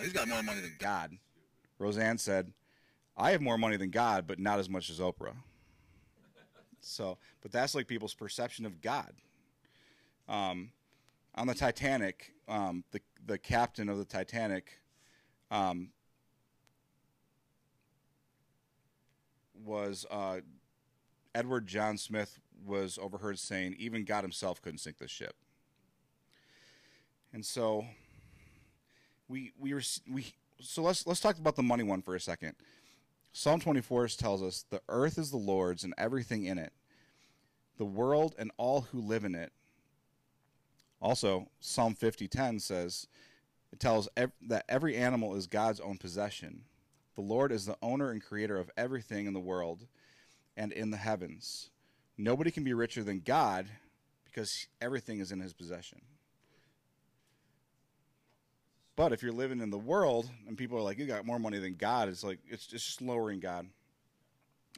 he's 0.00 0.12
got 0.12 0.28
more 0.28 0.42
money 0.42 0.60
than 0.60 0.76
God. 0.78 1.12
Roseanne 1.78 2.18
said, 2.18 2.52
I 3.16 3.32
have 3.32 3.40
more 3.40 3.58
money 3.58 3.76
than 3.76 3.90
God, 3.90 4.26
but 4.26 4.38
not 4.38 4.58
as 4.58 4.68
much 4.68 4.90
as 4.90 4.98
Oprah. 4.98 5.34
So, 6.80 7.18
but 7.42 7.52
that's 7.52 7.74
like 7.74 7.86
people's 7.86 8.14
perception 8.14 8.64
of 8.64 8.80
God. 8.80 9.12
Um, 10.28 10.70
on 11.34 11.46
the 11.46 11.54
Titanic, 11.54 12.32
um, 12.48 12.84
the 12.92 13.00
the 13.26 13.38
captain 13.38 13.88
of 13.88 13.98
the 13.98 14.04
Titanic 14.04 14.80
um, 15.50 15.90
was 19.64 20.06
uh, 20.10 20.40
Edward 21.34 21.66
John 21.66 21.98
Smith 21.98 22.40
was 22.64 22.98
overheard 23.00 23.38
saying 23.38 23.76
even 23.78 24.04
God 24.04 24.22
himself 24.24 24.60
couldn't 24.60 24.78
sink 24.78 24.98
this 24.98 25.10
ship. 25.10 25.34
And 27.32 27.44
so 27.44 27.84
we 29.30 29.52
we 29.58 29.72
we 30.10 30.26
so 30.60 30.82
let's 30.82 31.06
let's 31.06 31.20
talk 31.20 31.38
about 31.38 31.56
the 31.56 31.62
money 31.62 31.84
one 31.84 32.02
for 32.02 32.14
a 32.14 32.20
second. 32.20 32.54
Psalm 33.32 33.60
24 33.60 34.08
tells 34.08 34.42
us 34.42 34.64
the 34.68 34.82
earth 34.88 35.16
is 35.16 35.30
the 35.30 35.36
Lord's 35.36 35.84
and 35.84 35.94
everything 35.96 36.44
in 36.44 36.58
it, 36.58 36.72
the 37.78 37.84
world 37.84 38.34
and 38.38 38.50
all 38.56 38.82
who 38.82 39.00
live 39.00 39.24
in 39.24 39.36
it. 39.36 39.52
Also, 41.00 41.48
Psalm 41.60 41.94
50:10 41.94 42.60
says 42.60 43.06
it 43.72 43.78
tells 43.78 44.08
ev- 44.16 44.32
that 44.42 44.64
every 44.68 44.96
animal 44.96 45.36
is 45.36 45.46
God's 45.46 45.80
own 45.80 45.96
possession. 45.96 46.64
The 47.14 47.22
Lord 47.22 47.52
is 47.52 47.66
the 47.66 47.78
owner 47.80 48.10
and 48.10 48.22
creator 48.22 48.58
of 48.58 48.70
everything 48.76 49.26
in 49.26 49.32
the 49.32 49.40
world 49.40 49.86
and 50.56 50.72
in 50.72 50.90
the 50.90 50.96
heavens. 50.96 51.70
Nobody 52.18 52.50
can 52.50 52.64
be 52.64 52.74
richer 52.74 53.04
than 53.04 53.20
God 53.20 53.68
because 54.24 54.66
everything 54.80 55.20
is 55.20 55.30
in 55.30 55.40
his 55.40 55.52
possession. 55.52 56.02
But 59.00 59.14
if 59.14 59.22
you're 59.22 59.32
living 59.32 59.62
in 59.62 59.70
the 59.70 59.78
world 59.78 60.28
and 60.46 60.58
people 60.58 60.76
are 60.76 60.82
like, 60.82 60.98
you 60.98 61.06
got 61.06 61.24
more 61.24 61.38
money 61.38 61.56
than 61.56 61.74
God, 61.74 62.10
it's 62.10 62.22
like 62.22 62.38
it's, 62.46 62.66
just 62.66 63.00
lowering 63.00 63.40
God. 63.40 63.66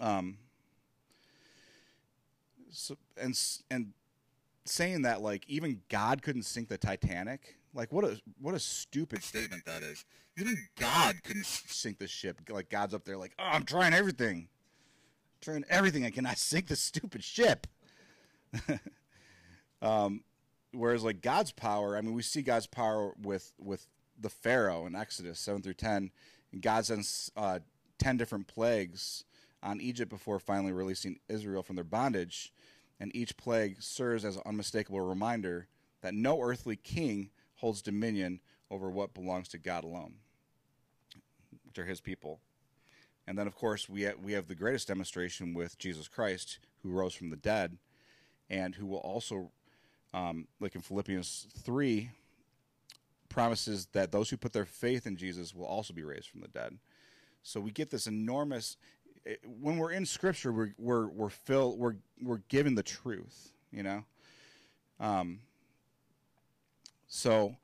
Um. 0.01 0.39
So 2.71 2.97
and 3.21 3.37
and 3.69 3.93
saying 4.65 5.03
that 5.03 5.23
like 5.23 5.43
even 5.49 5.81
God 5.89 6.23
couldn't 6.23 6.45
sink 6.45 6.69
the 6.69 6.79
Titanic, 6.79 7.57
like 7.75 7.91
what 7.91 8.05
a 8.05 8.23
what 8.41 8.55
a 8.55 8.61
stupid 8.61 9.25
Statement 9.25 9.65
that 9.65 9.83
is. 9.83 10.05
Even 10.39 10.57
God 10.79 11.17
couldn't. 11.25 11.45
sink 11.45 11.99
the 11.99 12.07
ship. 12.07 12.43
Like 12.49 12.71
God's 12.71 12.95
up 12.95 13.05
there, 13.05 13.17
like, 13.17 13.33
oh, 13.41 13.45
I'm 13.45 13.65
trying 13.65 13.93
everything, 13.93 14.47
trying 15.41 15.65
everything. 15.69 16.07
I 16.07 16.11
cannot 16.11 16.39
sink 16.39 16.69
this 16.69 16.79
stupid 16.81 17.25
ship. 17.25 17.67
um, 19.83 20.23
whereas 20.71 21.03
like 21.03 21.23
God's 21.23 21.51
power, 21.51 21.97
I 21.97 22.03
mean, 22.03 22.15
we 22.15 22.23
see 22.23 22.43
God's 22.43 22.69
power 22.69 23.15
with 23.21 23.53
with 23.59 23.89
the 24.19 24.31
Pharaoh 24.31 24.87
in 24.87 24.95
Exodus 24.95 25.39
seven 25.39 25.63
through 25.63 25.75
ten, 25.75 26.11
and 26.53 26.63
God 26.63 26.87
sends 26.87 27.31
uh, 27.37 27.61
ten 27.99 28.17
different 28.17 28.47
plagues 28.47 29.25
on 29.63 29.81
Egypt 29.81 30.11
before 30.11 30.39
finally 30.39 30.73
releasing 30.73 31.21
Israel 31.29 31.63
from 31.63 31.77
their 31.77 31.85
bondage, 31.85 32.53
and 32.99 33.15
each 33.15 33.37
plague 33.37 33.81
serves 33.81 34.25
as 34.25 34.37
an 34.37 34.43
unmistakable 34.47 35.01
reminder 35.01 35.69
that 36.01 36.15
no 36.15 36.41
earthly 36.41 36.77
king 36.77 37.31
holds 37.57 37.81
dominion 37.81 38.41
over 38.71 38.91
what 38.91 39.15
belongs 39.15 39.49
to 39.49 39.59
God 39.59 39.85
alone 39.85 40.15
which 41.73 41.83
are 41.83 41.89
his 41.89 42.03
people. 42.03 42.39
And 43.27 43.39
then, 43.39 43.47
of 43.47 43.55
course, 43.55 43.89
we 43.89 44.03
have, 44.03 44.19
we 44.19 44.33
have 44.33 44.47
the 44.47 44.55
greatest 44.55 44.89
demonstration 44.89 45.55
with 45.55 45.79
Jesus 45.79 46.07
Christ, 46.07 46.59
who 46.83 46.91
rose 46.91 47.15
from 47.15 47.31
the 47.31 47.37
dead, 47.37 47.79
and 48.51 48.75
who 48.75 48.85
will 48.85 48.99
also, 48.99 49.51
um, 50.13 50.49
like 50.61 50.75
in 50.75 50.83
Philippians 50.83 51.47
3, 51.63 52.11
promises 53.33 53.87
that 53.93 54.13
those 54.13 54.31
who 54.31 54.37
put 54.37 54.53
their 54.53 54.65
faith 54.65 55.07
in 55.07 55.17
Jesus 55.17 55.55
will 55.55 55.67
also 55.67 55.93
be 55.93 56.05
raised 56.05 56.29
from 56.29 56.41
the 56.41 56.49
dead. 56.49 56.79
So 57.43 57.61
we 57.61 57.71
get 57.71 57.91
this 57.91 58.07
enormous. 58.07 58.77
eh, 59.27 59.37
When 59.61 59.77
we're 59.79 59.93
in 59.93 60.07
Scripture, 60.07 60.53
we're 60.53 60.75
we're 60.79 61.09
we're 61.09 61.31
filled. 61.31 61.79
We're 61.79 61.97
we're 62.21 62.43
given 62.49 62.75
the 62.75 62.83
truth, 62.83 63.53
you 63.73 63.83
know. 63.83 64.05
Um. 65.01 65.41
So 67.09 67.57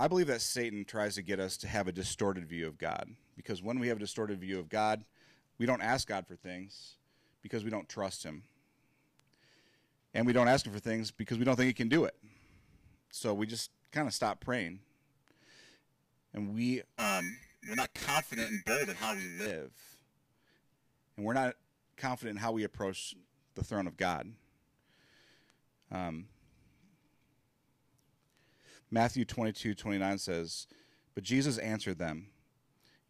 I 0.00 0.08
believe 0.08 0.28
that 0.28 0.40
Satan 0.40 0.84
tries 0.84 1.16
to 1.16 1.22
get 1.22 1.40
us 1.40 1.56
to 1.58 1.68
have 1.68 1.88
a 1.88 1.92
distorted 1.92 2.46
view 2.46 2.66
of 2.66 2.78
God 2.78 3.08
because 3.36 3.62
when 3.62 3.78
we 3.78 3.88
have 3.88 3.96
a 3.96 4.00
distorted 4.00 4.40
view 4.40 4.58
of 4.58 4.68
God, 4.68 5.04
we 5.58 5.66
don't 5.66 5.82
ask 5.82 6.08
God 6.08 6.26
for 6.26 6.36
things 6.36 6.94
because 7.42 7.64
we 7.64 7.70
don't 7.70 7.88
trust 7.88 8.22
Him. 8.22 8.44
And 10.14 10.26
we 10.26 10.32
don't 10.32 10.48
ask 10.48 10.64
Him 10.66 10.72
for 10.72 10.78
things 10.78 11.10
because 11.10 11.38
we 11.38 11.44
don't 11.44 11.56
think 11.56 11.66
He 11.66 11.72
can 11.74 11.88
do 11.88 12.04
it. 12.04 12.14
So 13.10 13.34
we 13.34 13.46
just 13.46 13.70
kind 13.92 14.06
of 14.06 14.14
stop 14.14 14.40
praying. 14.40 14.80
And 16.34 16.54
we 16.54 16.82
Um, 16.98 17.36
we're 17.68 17.74
not 17.74 17.92
confident 17.94 18.50
and 18.50 18.64
bold 18.64 18.88
in 18.88 18.94
how 18.96 19.14
we 19.14 19.26
live. 19.38 19.48
live. 19.48 19.72
And 21.16 21.26
we're 21.26 21.34
not 21.34 21.56
confident 21.96 22.36
in 22.36 22.42
how 22.42 22.52
we 22.52 22.64
approach 22.64 23.14
the 23.54 23.64
throne 23.64 23.86
of 23.86 23.96
God. 23.96 24.32
Um, 25.90 26.28
Matthew 28.90 29.24
22, 29.24 29.74
29 29.74 30.18
says, 30.18 30.66
But 31.14 31.24
Jesus 31.24 31.58
answered 31.58 31.98
them, 31.98 32.28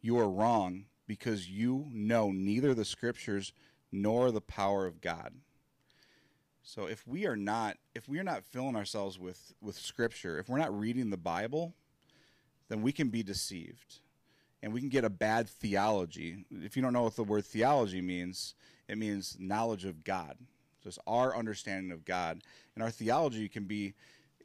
You 0.00 0.18
are 0.18 0.28
wrong 0.30 0.86
because 1.06 1.48
you 1.50 1.86
know 1.90 2.30
neither 2.30 2.74
the 2.74 2.84
scriptures 2.84 3.52
nor 3.92 4.30
the 4.30 4.40
power 4.40 4.86
of 4.86 5.00
God. 5.00 5.34
So 6.68 6.84
if 6.84 7.08
we 7.08 7.26
are 7.26 7.34
not 7.34 7.78
if 7.94 8.10
we 8.10 8.18
are 8.18 8.22
not 8.22 8.44
filling 8.44 8.76
ourselves 8.76 9.18
with 9.18 9.54
with 9.62 9.78
scripture, 9.78 10.38
if 10.38 10.50
we're 10.50 10.58
not 10.58 10.78
reading 10.78 11.08
the 11.08 11.16
Bible, 11.16 11.72
then 12.68 12.82
we 12.82 12.92
can 12.92 13.08
be 13.08 13.22
deceived. 13.22 14.00
And 14.62 14.74
we 14.74 14.80
can 14.80 14.90
get 14.90 15.02
a 15.02 15.08
bad 15.08 15.48
theology. 15.48 16.44
If 16.50 16.76
you 16.76 16.82
don't 16.82 16.92
know 16.92 17.04
what 17.04 17.16
the 17.16 17.24
word 17.24 17.46
theology 17.46 18.02
means, 18.02 18.54
it 18.86 18.98
means 18.98 19.38
knowledge 19.40 19.86
of 19.86 20.04
God. 20.04 20.36
Just 20.84 20.98
our 21.06 21.34
understanding 21.34 21.90
of 21.90 22.04
God. 22.04 22.42
And 22.74 22.84
our 22.84 22.90
theology 22.90 23.48
can 23.48 23.64
be 23.64 23.94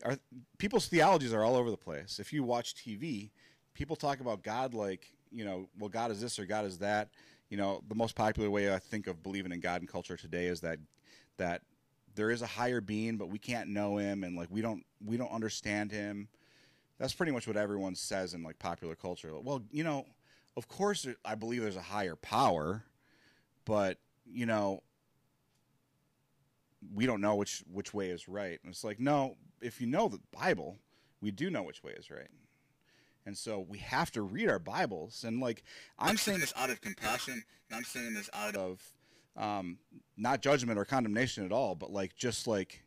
our 0.05 0.17
people's 0.57 0.87
theologies 0.87 1.33
are 1.33 1.43
all 1.43 1.57
over 1.57 1.69
the 1.69 1.75
place. 1.75 2.19
If 2.19 2.31
you 2.31 2.41
watch 2.41 2.73
TV, 2.73 3.31
people 3.73 3.97
talk 3.97 4.21
about 4.21 4.43
God 4.43 4.73
like, 4.73 5.11
you 5.29 5.43
know, 5.43 5.67
well 5.77 5.89
God 5.89 6.09
is 6.09 6.21
this 6.21 6.39
or 6.39 6.45
God 6.45 6.63
is 6.63 6.77
that. 6.77 7.09
You 7.49 7.57
know, 7.57 7.83
the 7.89 7.95
most 7.95 8.15
popular 8.15 8.49
way 8.49 8.73
I 8.73 8.79
think 8.79 9.07
of 9.07 9.21
believing 9.21 9.51
in 9.51 9.59
God 9.59 9.81
in 9.81 9.87
culture 9.87 10.15
today 10.15 10.45
is 10.45 10.61
that 10.61 10.79
that 11.35 11.63
there 12.15 12.31
is 12.31 12.41
a 12.41 12.47
higher 12.47 12.81
being, 12.81 13.17
but 13.17 13.29
we 13.29 13.39
can't 13.39 13.69
know 13.69 13.97
him 13.97 14.23
and 14.23 14.35
like 14.35 14.49
we 14.51 14.61
don't 14.61 14.83
we 15.05 15.17
don't 15.17 15.31
understand 15.31 15.91
him. 15.91 16.27
That's 16.99 17.13
pretty 17.13 17.31
much 17.31 17.47
what 17.47 17.57
everyone 17.57 17.95
says 17.95 18.33
in 18.33 18.43
like 18.43 18.59
popular 18.59 18.95
culture. 18.95 19.31
Well, 19.39 19.63
you 19.71 19.83
know, 19.83 20.05
of 20.55 20.67
course 20.67 21.07
I 21.25 21.35
believe 21.35 21.61
there's 21.61 21.75
a 21.75 21.81
higher 21.81 22.15
power, 22.15 22.83
but 23.65 23.97
you 24.25 24.45
know, 24.45 24.83
we 26.93 27.05
don't 27.05 27.21
know 27.21 27.35
which 27.35 27.63
which 27.71 27.93
way 27.93 28.09
is 28.09 28.27
right. 28.27 28.59
And 28.63 28.71
it's 28.71 28.83
like, 28.83 28.99
no, 28.99 29.37
if 29.61 29.81
you 29.81 29.87
know 29.87 30.07
the 30.07 30.19
Bible, 30.31 30.77
we 31.21 31.31
do 31.31 31.49
know 31.49 31.63
which 31.63 31.83
way 31.83 31.93
is 31.93 32.11
right. 32.11 32.29
And 33.25 33.37
so 33.37 33.59
we 33.59 33.77
have 33.77 34.11
to 34.11 34.21
read 34.21 34.49
our 34.49 34.59
Bibles. 34.59 35.23
And 35.23 35.39
like 35.39 35.63
I'm 35.97 36.17
saying 36.17 36.39
this 36.39 36.53
out 36.55 36.69
of 36.69 36.81
compassion. 36.81 37.43
and 37.69 37.77
I'm 37.77 37.83
saying 37.83 38.13
this 38.13 38.29
out 38.33 38.55
of 38.55 38.81
um, 39.35 39.77
not 40.17 40.41
judgment 40.41 40.77
or 40.77 40.85
condemnation 40.85 41.45
at 41.45 41.51
all, 41.51 41.75
but 41.75 41.91
like 41.91 42.15
just 42.15 42.47
like 42.47 42.83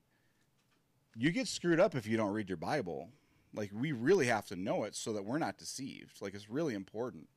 you 1.17 1.31
get 1.31 1.49
screwed 1.49 1.81
up 1.81 1.95
if 1.95 2.07
you 2.07 2.17
don't 2.17 2.33
read 2.33 2.49
your 2.49 2.57
Bible. 2.57 3.09
Like 3.55 3.71
we 3.73 3.93
really 3.93 4.27
have 4.27 4.47
to 4.47 4.57
know 4.57 4.85
it 4.85 4.95
so 4.95 5.13
that 5.15 5.25
we're 5.25 5.39
not 5.39 5.59
deceived. 5.59 6.21
Like 6.21 6.35
it's 6.35 6.51
really 6.51 6.75
important. 6.75 7.29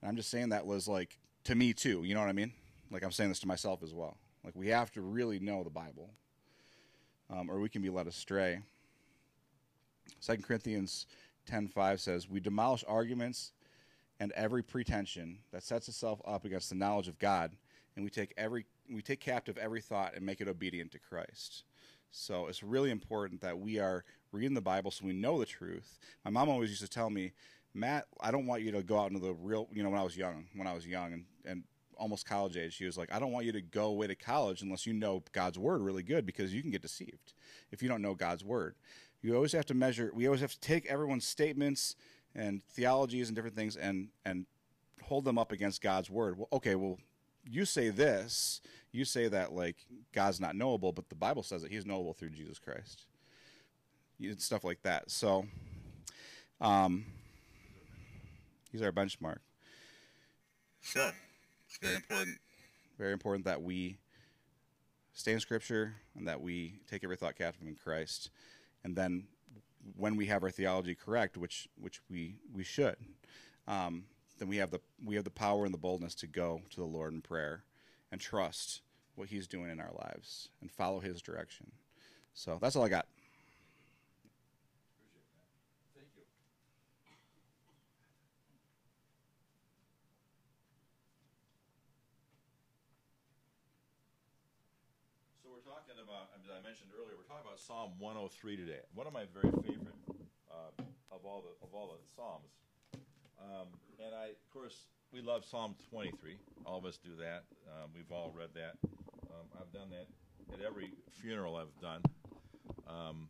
And 0.00 0.08
I'm 0.08 0.16
just 0.16 0.30
saying 0.30 0.48
that 0.48 0.66
was 0.66 0.88
like 0.88 1.18
to 1.44 1.54
me 1.54 1.72
too. 1.72 2.02
You 2.04 2.14
know 2.14 2.20
what 2.20 2.28
I 2.28 2.32
mean? 2.32 2.52
Like 2.90 3.04
I'm 3.04 3.12
saying 3.12 3.28
this 3.28 3.40
to 3.40 3.48
myself 3.48 3.82
as 3.82 3.94
well. 3.94 4.16
Like 4.44 4.56
we 4.56 4.68
have 4.68 4.90
to 4.92 5.02
really 5.02 5.38
know 5.38 5.62
the 5.62 5.70
Bible, 5.70 6.10
um, 7.28 7.50
or 7.50 7.60
we 7.60 7.68
can 7.68 7.82
be 7.82 7.90
led 7.90 8.06
astray. 8.06 8.60
Second 10.18 10.44
Corinthians 10.44 11.06
ten 11.46 11.68
five 11.68 12.00
says, 12.00 12.28
"We 12.28 12.40
demolish 12.40 12.82
arguments 12.88 13.52
and 14.18 14.32
every 14.32 14.62
pretension 14.62 15.38
that 15.50 15.62
sets 15.62 15.88
itself 15.88 16.20
up 16.26 16.44
against 16.44 16.68
the 16.68 16.76
knowledge 16.76 17.08
of 17.08 17.18
God, 17.18 17.56
and 18.00 18.04
we 18.04 18.10
take 18.10 18.32
every 18.36 18.64
we 18.90 19.02
take 19.02 19.20
captive 19.20 19.58
every 19.58 19.82
thought 19.82 20.14
and 20.16 20.24
make 20.24 20.40
it 20.40 20.48
obedient 20.48 20.90
to 20.92 20.98
Christ." 20.98 21.64
So 22.10 22.46
it's 22.46 22.62
really 22.62 22.90
important 22.90 23.40
that 23.42 23.58
we 23.58 23.78
are 23.78 24.04
reading 24.32 24.54
the 24.54 24.60
Bible 24.60 24.90
so 24.90 25.06
we 25.06 25.12
know 25.12 25.38
the 25.38 25.46
truth. 25.46 25.98
My 26.24 26.30
mom 26.30 26.48
always 26.48 26.70
used 26.70 26.82
to 26.82 26.88
tell 26.88 27.10
me, 27.10 27.32
Matt, 27.72 28.06
I 28.20 28.30
don't 28.30 28.46
want 28.46 28.62
you 28.62 28.72
to 28.72 28.82
go 28.82 28.98
out 28.98 29.10
into 29.12 29.24
the 29.24 29.34
real. 29.34 29.68
You 29.72 29.82
know, 29.82 29.90
when 29.90 30.00
I 30.00 30.02
was 30.02 30.16
young, 30.16 30.46
when 30.56 30.66
I 30.66 30.72
was 30.72 30.86
young 30.86 31.12
and 31.12 31.24
and 31.44 31.64
almost 31.96 32.26
college 32.26 32.56
age, 32.56 32.72
she 32.72 32.86
was 32.86 32.96
like, 32.96 33.12
I 33.12 33.18
don't 33.18 33.32
want 33.32 33.44
you 33.44 33.52
to 33.52 33.60
go 33.60 33.84
away 33.84 34.06
to 34.06 34.14
college 34.14 34.62
unless 34.62 34.86
you 34.86 34.94
know 34.94 35.22
God's 35.32 35.58
word 35.58 35.82
really 35.82 36.02
good 36.02 36.24
because 36.24 36.54
you 36.54 36.62
can 36.62 36.70
get 36.70 36.80
deceived 36.80 37.34
if 37.70 37.82
you 37.82 37.90
don't 37.90 38.00
know 38.00 38.14
God's 38.14 38.42
word. 38.42 38.74
You 39.20 39.34
always 39.34 39.52
have 39.52 39.66
to 39.66 39.74
measure. 39.74 40.10
We 40.14 40.26
always 40.26 40.40
have 40.40 40.52
to 40.52 40.60
take 40.60 40.86
everyone's 40.86 41.26
statements 41.26 41.94
and 42.34 42.62
theologies 42.62 43.28
and 43.28 43.36
different 43.36 43.56
things 43.56 43.76
and 43.76 44.08
and 44.24 44.46
hold 45.02 45.24
them 45.24 45.38
up 45.38 45.52
against 45.52 45.82
God's 45.82 46.08
word. 46.08 46.38
Well, 46.38 46.48
okay, 46.52 46.74
well, 46.74 46.98
you 47.50 47.64
say 47.64 47.88
this, 47.90 48.60
you 48.92 49.04
say 49.04 49.28
that 49.28 49.52
like 49.52 49.76
God's 50.12 50.40
not 50.40 50.54
knowable, 50.54 50.92
but 50.92 51.08
the 51.08 51.14
Bible 51.14 51.42
says 51.42 51.62
that 51.62 51.70
He's 51.70 51.84
knowable 51.86 52.14
through 52.14 52.30
Jesus 52.30 52.58
Christ. 52.58 53.06
You- 54.18 54.36
Stuff 54.38 54.64
like 54.64 54.82
that. 54.82 55.10
So, 55.10 55.46
um, 56.60 57.04
He's 58.72 58.82
our 58.82 58.92
benchmark. 58.92 59.38
So, 60.82 61.10
it's 61.66 61.78
very 61.82 61.96
important. 61.96 62.38
Very 62.98 63.12
important 63.12 63.44
that 63.46 63.62
we 63.62 63.98
stay 65.12 65.32
in 65.32 65.40
Scripture 65.40 65.94
and 66.16 66.28
that 66.28 66.40
we 66.40 66.74
take 66.88 67.02
every 67.02 67.16
thought 67.16 67.36
captive 67.36 67.66
in 67.66 67.74
Christ. 67.74 68.30
And 68.84 68.94
then, 68.94 69.24
when 69.96 70.16
we 70.16 70.26
have 70.26 70.42
our 70.42 70.50
theology 70.50 70.94
correct, 70.94 71.36
which 71.36 71.68
which 71.80 72.00
we 72.10 72.36
we 72.54 72.62
should, 72.64 72.96
um, 73.66 74.04
then 74.40 74.48
we 74.48 74.56
have 74.56 74.70
the 74.70 74.80
we 75.04 75.14
have 75.16 75.24
the 75.24 75.30
power 75.30 75.66
and 75.66 75.74
the 75.74 75.78
boldness 75.78 76.14
to 76.14 76.26
go 76.26 76.62
to 76.70 76.76
the 76.80 76.86
Lord 76.86 77.12
in 77.12 77.20
prayer 77.20 77.62
and 78.10 78.18
trust 78.18 78.80
what 79.14 79.28
He's 79.28 79.46
doing 79.46 79.70
in 79.70 79.78
our 79.78 79.92
lives 79.92 80.48
and 80.62 80.70
follow 80.70 80.98
His 80.98 81.20
direction. 81.20 81.70
So 82.32 82.58
that's 82.60 82.74
all 82.74 82.82
I 82.82 82.88
got. 82.88 83.06
So 95.42 95.50
we're 95.52 95.60
talking 95.60 96.00
about, 96.02 96.32
as 96.34 96.48
I 96.48 96.64
mentioned 96.66 96.88
earlier, 96.96 97.12
we're 97.18 97.28
talking 97.28 97.44
about 97.44 97.60
Psalm 97.60 97.90
103 97.98 98.56
today. 98.56 98.80
One 98.94 99.06
of 99.06 99.12
my 99.12 99.26
very 99.34 99.52
favorite 99.60 100.00
uh, 100.50 100.82
of 101.12 101.26
all 101.26 101.44
the 101.44 101.52
of 101.66 101.74
all 101.74 101.92
the 101.92 102.00
psalms. 102.16 102.48
Um, 103.40 103.68
and 104.04 104.14
I, 104.14 104.26
of 104.28 104.50
course, 104.52 104.86
we 105.12 105.20
love 105.20 105.44
Psalm 105.44 105.74
23. 105.90 106.36
All 106.66 106.78
of 106.78 106.84
us 106.84 106.98
do 106.98 107.10
that. 107.16 107.44
Um, 107.66 107.90
we've 107.94 108.10
all 108.12 108.32
read 108.36 108.50
that. 108.54 108.76
Um, 109.30 109.46
I've 109.58 109.72
done 109.72 109.90
that 109.90 110.06
at 110.52 110.64
every 110.64 110.92
funeral 111.20 111.56
I've 111.56 111.80
done. 111.80 112.02
Um, 112.88 113.28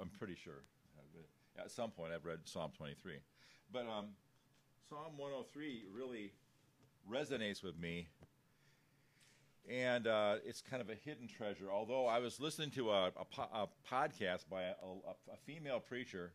I'm 0.00 0.10
pretty 0.18 0.34
sure. 0.34 0.64
At 1.58 1.70
some 1.70 1.90
point, 1.90 2.12
I've 2.12 2.26
read 2.26 2.40
Psalm 2.44 2.70
23. 2.76 3.14
But 3.72 3.86
um, 3.86 4.08
Psalm 4.88 5.16
103 5.16 5.84
really 5.92 6.32
resonates 7.10 7.62
with 7.62 7.78
me. 7.78 8.08
And 9.68 10.06
uh, 10.06 10.36
it's 10.44 10.60
kind 10.60 10.82
of 10.82 10.90
a 10.90 10.94
hidden 10.94 11.26
treasure. 11.26 11.70
Although 11.72 12.06
I 12.06 12.18
was 12.18 12.38
listening 12.38 12.70
to 12.72 12.90
a, 12.90 13.06
a, 13.06 13.24
po- 13.24 13.48
a 13.52 13.66
podcast 13.90 14.44
by 14.50 14.62
a, 14.62 14.74
a, 14.84 15.32
a 15.32 15.36
female 15.44 15.80
preacher, 15.80 16.32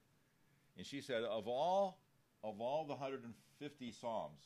and 0.76 0.86
she 0.86 1.02
said, 1.02 1.24
of 1.24 1.48
all 1.48 2.00
of 2.44 2.60
all 2.60 2.84
the 2.86 2.94
150 2.94 3.92
psalms, 3.92 4.42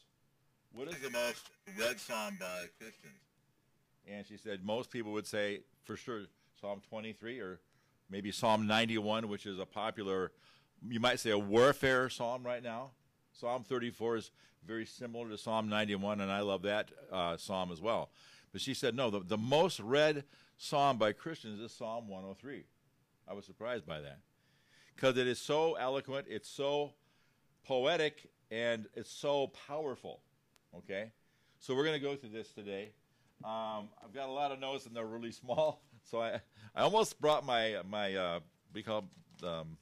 What 0.74 0.88
is 0.88 1.00
the 1.00 1.10
most 1.10 1.50
read 1.80 2.00
psalm 2.00 2.38
by 2.40 2.66
Christians? 2.80 3.14
and 4.08 4.26
she 4.28 4.38
said 4.38 4.64
most 4.64 4.92
people 4.92 5.12
would 5.14 5.26
say 5.26 5.62
for 5.84 5.98
sure 5.98 6.22
Psalm 6.62 6.80
23 6.90 7.40
or 7.40 7.60
maybe 8.10 8.32
Psalm 8.32 8.68
91, 8.68 9.28
which 9.28 9.46
is 9.48 9.58
a 9.60 9.66
popular, 9.66 10.32
you 10.88 11.00
might 11.00 11.20
say 11.20 11.32
a 11.32 11.40
warfare 11.40 12.08
psalm 12.10 12.44
right 12.44 12.62
now. 12.62 12.92
Psalm 13.34 13.64
34 13.64 14.18
is 14.18 14.32
very 14.66 14.86
similar 14.86 15.30
to 15.30 15.38
Psalm 15.38 15.68
91, 15.70 16.22
and 16.22 16.32
I 16.32 16.42
love 16.42 16.62
that 16.64 16.92
uh, 17.12 17.36
psalm 17.38 17.72
as 17.72 17.82
well. 17.82 18.10
But 18.52 18.62
she 18.62 18.74
said 18.74 18.96
no, 18.96 19.10
the, 19.10 19.22
the 19.22 19.38
most 19.38 19.80
read 19.80 20.24
psalm 20.58 20.98
by 20.98 21.12
Christians 21.12 21.60
is 21.60 21.72
Psalm 21.74 22.08
103. 22.08 22.64
I 23.28 23.34
was 23.34 23.46
surprised 23.46 23.86
by 23.86 24.02
that 24.02 24.20
because 24.96 25.18
it 25.18 25.28
is 25.28 25.40
so 25.40 25.74
eloquent, 25.76 26.28
it's 26.30 26.50
so 26.50 26.94
poetic, 27.66 28.30
and 28.52 28.88
it's 28.94 29.12
so 29.12 29.48
powerful. 29.68 30.22
Okay, 30.78 31.12
so 31.60 31.76
we're 31.76 31.84
going 31.84 32.00
to 32.00 32.06
go 32.06 32.16
through 32.16 32.30
this 32.30 32.52
today. 32.52 32.92
Um, 33.44 33.90
I've 34.04 34.14
got 34.14 34.30
a 34.30 34.32
lot 34.32 34.52
of 34.52 34.60
notes, 34.60 34.86
and 34.86 34.96
they're 34.96 35.06
really 35.06 35.32
small, 35.32 35.82
so 36.04 36.22
I 36.22 36.40
I 36.76 36.82
almost 36.82 37.20
brought 37.20 37.46
my 37.46 37.78
my 37.90 38.16
uh, 38.16 38.40
we 38.74 38.84
call 38.84 39.06
um, 39.44 39.78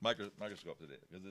micro, 0.00 0.30
microscope 0.38 0.78
today 0.78 0.98
because 1.10 1.26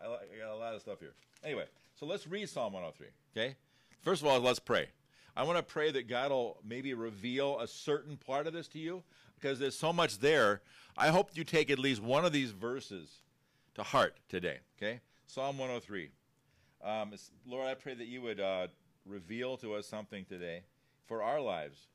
I, 0.00 0.06
I 0.06 0.38
got 0.38 0.54
a 0.54 0.56
lot 0.56 0.74
of 0.74 0.80
stuff 0.80 0.98
here. 1.00 1.14
Anyway, 1.44 1.64
so 1.94 2.06
let's 2.06 2.26
read 2.26 2.48
Psalm 2.48 2.72
103. 2.72 3.08
Okay, 3.36 3.56
first 4.02 4.22
of 4.22 4.28
all, 4.28 4.40
let's 4.40 4.58
pray. 4.58 4.88
I 5.36 5.42
want 5.42 5.58
to 5.58 5.62
pray 5.62 5.90
that 5.90 6.08
God 6.08 6.30
will 6.30 6.58
maybe 6.66 6.94
reveal 6.94 7.60
a 7.60 7.68
certain 7.68 8.16
part 8.16 8.46
of 8.46 8.54
this 8.54 8.68
to 8.68 8.78
you 8.78 9.02
because 9.38 9.58
there's 9.58 9.78
so 9.78 9.92
much 9.92 10.18
there. 10.18 10.62
I 10.96 11.08
hope 11.08 11.30
you 11.34 11.44
take 11.44 11.70
at 11.70 11.78
least 11.78 12.02
one 12.02 12.24
of 12.24 12.32
these 12.32 12.52
verses 12.52 13.20
to 13.76 13.82
heart 13.82 14.14
today. 14.30 14.58
Okay, 14.78 15.00
Psalm 15.26 15.58
103. 15.58 16.08
Um, 16.82 17.12
Lord, 17.46 17.68
I 17.68 17.74
pray 17.74 17.94
that 17.94 18.06
you 18.06 18.22
would 18.22 18.40
uh, 18.40 18.68
reveal 19.04 19.58
to 19.58 19.74
us 19.74 19.86
something 19.86 20.24
today 20.24 20.62
for 21.06 21.22
our 21.22 21.40
lives 21.40 21.88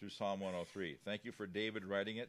through 0.00 0.08
Psalm 0.08 0.40
103. 0.40 0.96
Thank 1.04 1.24
you 1.24 1.30
for 1.30 1.46
David 1.46 1.84
writing 1.84 2.16
it, 2.16 2.28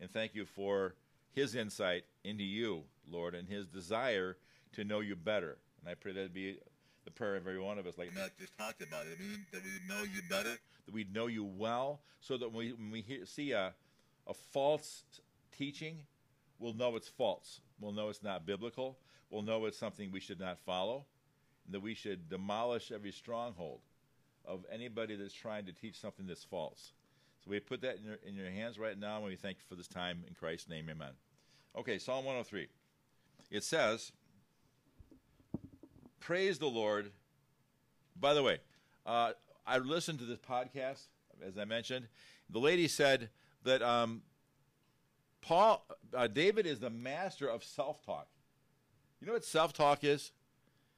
and 0.00 0.10
thank 0.10 0.34
you 0.34 0.44
for 0.44 0.96
his 1.32 1.54
insight 1.54 2.02
into 2.24 2.42
you, 2.42 2.82
Lord, 3.08 3.36
and 3.36 3.48
his 3.48 3.68
desire 3.68 4.36
to 4.72 4.82
know 4.82 4.98
you 5.00 5.14
better. 5.14 5.58
And 5.80 5.88
I 5.88 5.94
pray 5.94 6.12
that 6.12 6.20
would 6.20 6.34
be 6.34 6.58
the 7.04 7.12
prayer 7.12 7.36
of 7.36 7.46
every 7.46 7.60
one 7.60 7.78
of 7.78 7.86
us, 7.86 7.96
like 7.96 8.12
Matt 8.12 8.36
just 8.40 8.58
talked 8.58 8.82
about 8.82 9.06
it. 9.06 9.18
I 9.20 9.22
mean, 9.22 9.46
that 9.52 9.62
we 9.62 9.88
know 9.88 10.02
you 10.02 10.20
better. 10.28 10.58
that 10.86 10.92
we 10.92 11.06
know 11.14 11.28
you 11.28 11.44
well, 11.44 12.00
so 12.20 12.36
that 12.36 12.52
when 12.52 12.66
we, 12.66 12.72
when 12.72 12.90
we 12.90 13.02
hear, 13.02 13.24
see 13.24 13.52
a, 13.52 13.72
a 14.26 14.34
false 14.34 15.04
teaching, 15.56 15.98
we'll 16.58 16.74
know 16.74 16.96
it's 16.96 17.08
false. 17.08 17.60
We'll 17.80 17.92
know 17.92 18.08
it's 18.08 18.22
not 18.22 18.46
biblical. 18.46 18.98
We'll 19.30 19.42
know 19.42 19.66
it's 19.66 19.78
something 19.78 20.10
we 20.10 20.20
should 20.20 20.40
not 20.40 20.58
follow, 20.58 21.04
and 21.66 21.74
that 21.74 21.80
we 21.80 21.94
should 21.94 22.28
demolish 22.28 22.90
every 22.90 23.12
stronghold 23.12 23.80
of 24.44 24.64
anybody 24.72 25.16
that's 25.16 25.34
trying 25.34 25.66
to 25.66 25.72
teach 25.72 26.00
something 26.00 26.26
that's 26.26 26.44
false. 26.44 26.92
So 27.44 27.50
we 27.50 27.60
put 27.60 27.82
that 27.82 27.98
in 27.98 28.04
your, 28.04 28.18
in 28.26 28.34
your 28.34 28.50
hands 28.50 28.78
right 28.78 28.98
now, 28.98 29.16
and 29.16 29.26
we 29.26 29.36
thank 29.36 29.58
you 29.58 29.64
for 29.68 29.74
this 29.74 29.88
time. 29.88 30.24
In 30.26 30.34
Christ's 30.34 30.68
name, 30.68 30.88
amen. 30.90 31.12
Okay, 31.76 31.98
Psalm 31.98 32.24
103. 32.24 32.66
It 33.50 33.62
says, 33.62 34.12
Praise 36.18 36.58
the 36.58 36.66
Lord. 36.66 37.12
By 38.18 38.34
the 38.34 38.42
way, 38.42 38.58
uh, 39.06 39.32
I 39.66 39.78
listened 39.78 40.18
to 40.18 40.24
this 40.24 40.40
podcast, 40.40 41.04
as 41.46 41.56
I 41.56 41.64
mentioned. 41.64 42.08
The 42.50 42.58
lady 42.58 42.88
said 42.88 43.28
that 43.64 43.82
um, 43.82 44.22
Paul, 45.40 45.84
uh, 46.14 46.26
David 46.26 46.66
is 46.66 46.80
the 46.80 46.90
master 46.90 47.48
of 47.48 47.64
self-talk. 47.64 48.28
You 49.20 49.26
know 49.26 49.32
what 49.32 49.44
self-talk 49.44 50.04
is? 50.04 50.32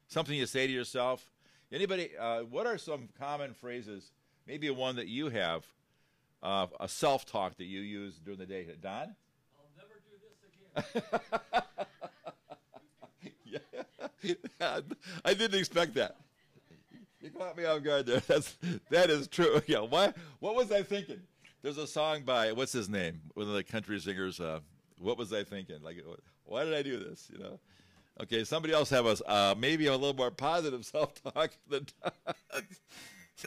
Something 0.09 0.37
you 0.37 0.47
say 0.47 0.67
to 0.67 0.73
yourself. 0.73 1.31
Anybody? 1.73 2.11
Uh, 2.19 2.41
what 2.43 2.67
are 2.67 2.79
some 2.79 3.09
common 3.19 3.55
phrases? 3.55 4.13
Maybe 4.47 4.69
one 4.71 4.97
that 4.97 5.07
you 5.07 5.29
have, 5.29 5.65
uh, 6.43 6.67
a 6.81 6.89
self-talk 6.89 7.57
that 7.59 7.65
you 7.65 7.81
use 7.81 8.17
during 8.17 8.39
the 8.39 8.47
day. 8.47 8.67
Don. 8.81 9.15
I'll 9.55 9.71
never 9.77 10.01
do 10.09 10.17
this 10.23 11.03
again. 13.43 14.39
yeah. 14.61 14.81
I 15.25 15.35
didn't 15.35 15.59
expect 15.59 15.95
that. 15.95 16.17
You 17.21 17.31
caught 17.31 17.57
me 17.57 17.65
off 17.65 17.83
guard 17.83 18.07
there. 18.07 18.21
That's 18.21 18.57
that 18.91 19.11
is 19.11 19.29
true. 19.29 19.61
Yeah. 19.67 19.81
Why? 19.81 20.13
What 20.41 20.55
was 20.55 20.73
I 20.73 20.83
thinking? 20.83 21.21
There's 21.63 21.79
a 21.79 21.87
song 21.87 22.23
by 22.23 22.53
what's 22.53 22.73
his 22.73 22.89
name? 22.89 23.21
One 23.35 23.47
of 23.49 23.55
the 23.55 23.63
country 23.63 23.99
singers. 24.01 24.41
Uh, 24.41 24.61
what 24.99 25.19
was 25.19 25.33
I 25.33 25.45
thinking? 25.45 25.83
Like, 25.83 26.03
why 26.45 26.65
did 26.65 26.75
I 26.75 26.83
do 26.83 26.99
this? 26.99 27.29
You 27.33 27.39
know. 27.39 27.61
Okay. 28.23 28.45
Somebody 28.45 28.75
else 28.75 28.91
have 28.91 29.07
us. 29.07 29.23
Uh, 29.27 29.55
maybe 29.57 29.87
a 29.87 29.93
little 29.93 30.17
more 30.17 30.31
positive 30.31 30.85
self-talk 30.87 31.53
than 31.69 31.87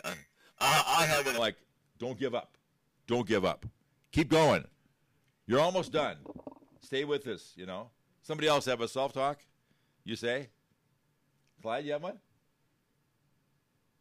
I, 0.04 0.14
I 0.60 1.06
have 1.06 1.28
a 1.28 1.40
like, 1.40 1.56
don't 2.00 2.18
give 2.20 2.36
up. 2.36 2.58
Don't 3.08 3.28
give 3.28 3.46
up. 3.46 3.66
Keep 4.12 4.30
going. 4.30 4.66
You're 5.46 5.60
almost 5.60 5.92
done. 5.92 6.18
Stay 6.82 7.04
with 7.04 7.28
us. 7.28 7.54
You 7.56 7.66
know. 7.66 7.90
Somebody 8.22 8.48
else 8.48 8.66
have 8.66 8.80
a 8.82 8.88
self-talk. 8.88 9.40
You 10.06 10.16
say. 10.16 10.50
Clyde, 11.62 11.86
you 11.86 11.94
have 11.94 12.04
one? 12.04 12.20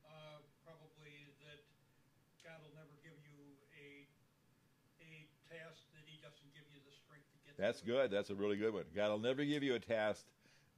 Uh, 0.03 0.43
probably 0.67 1.31
that 1.47 1.63
God 2.43 2.59
will 2.59 2.75
never 2.75 2.91
give 3.07 3.15
you 3.23 3.39
a 3.71 4.07
a 4.99 5.31
task 5.47 5.87
that 5.95 6.03
He 6.07 6.19
doesn't 6.19 6.51
give 6.55 6.67
you 6.75 6.83
the 6.83 6.91
strength 6.91 7.31
to 7.31 7.39
get. 7.47 7.52
That's 7.63 7.81
good. 7.81 8.11
That's 8.11 8.31
a 8.31 8.35
really 8.35 8.57
good 8.57 8.75
one. 8.75 8.83
God 8.93 9.11
will 9.13 9.21
never 9.21 9.45
give 9.45 9.63
you 9.63 9.77
a 9.77 9.79
task 9.79 10.25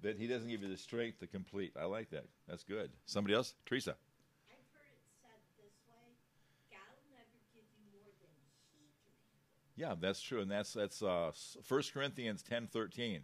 that 0.02 0.18
He 0.18 0.26
doesn't 0.26 0.50
give 0.50 0.60
you 0.60 0.68
the 0.68 0.76
strength 0.76 1.18
to 1.20 1.26
complete. 1.26 1.72
I 1.80 1.86
like 1.86 2.10
that. 2.10 2.26
That's 2.46 2.62
good. 2.62 2.90
Somebody 3.06 3.34
else? 3.34 3.54
Teresa. 3.64 3.92
I've 4.50 4.58
heard 4.76 4.92
it 4.92 5.08
said 5.22 5.30
this 5.56 5.72
way 5.88 6.12
God 6.70 6.84
will 6.92 7.16
never 7.16 7.40
give 7.54 7.64
you 7.78 7.84
more 7.90 8.12
than 8.20 8.28
He 8.76 8.84
can 8.84 9.88
handle. 9.88 9.94
Yeah, 9.94 9.94
that's 9.98 10.20
true, 10.20 10.42
and 10.42 10.50
that's 10.50 10.74
that's 10.74 11.02
uh, 11.02 11.32
1 11.66 11.82
Corinthians 11.94 12.42
ten 12.42 12.66
thirteen 12.66 13.22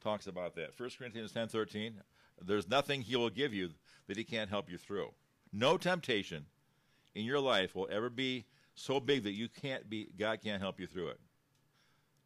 talks 0.00 0.28
about 0.28 0.54
that. 0.54 0.78
1 0.78 0.90
Corinthians 0.96 1.32
ten 1.32 1.48
thirteen. 1.48 2.02
There's 2.40 2.68
nothing 2.68 3.02
He 3.02 3.16
will 3.16 3.30
give 3.30 3.52
you 3.52 3.70
that 4.06 4.16
He 4.16 4.22
can't 4.22 4.48
help 4.48 4.70
you 4.70 4.78
through. 4.78 5.08
No 5.52 5.76
temptation 5.76 6.46
in 7.16 7.24
your 7.24 7.40
life 7.40 7.74
will 7.74 7.88
ever 7.90 8.10
be 8.10 8.44
so 8.76 9.00
big 9.00 9.24
that 9.24 9.32
you 9.32 9.48
can't 9.48 9.90
be. 9.90 10.06
God 10.16 10.38
can't 10.40 10.62
help 10.62 10.78
you 10.78 10.86
through 10.86 11.08
it. 11.08 11.20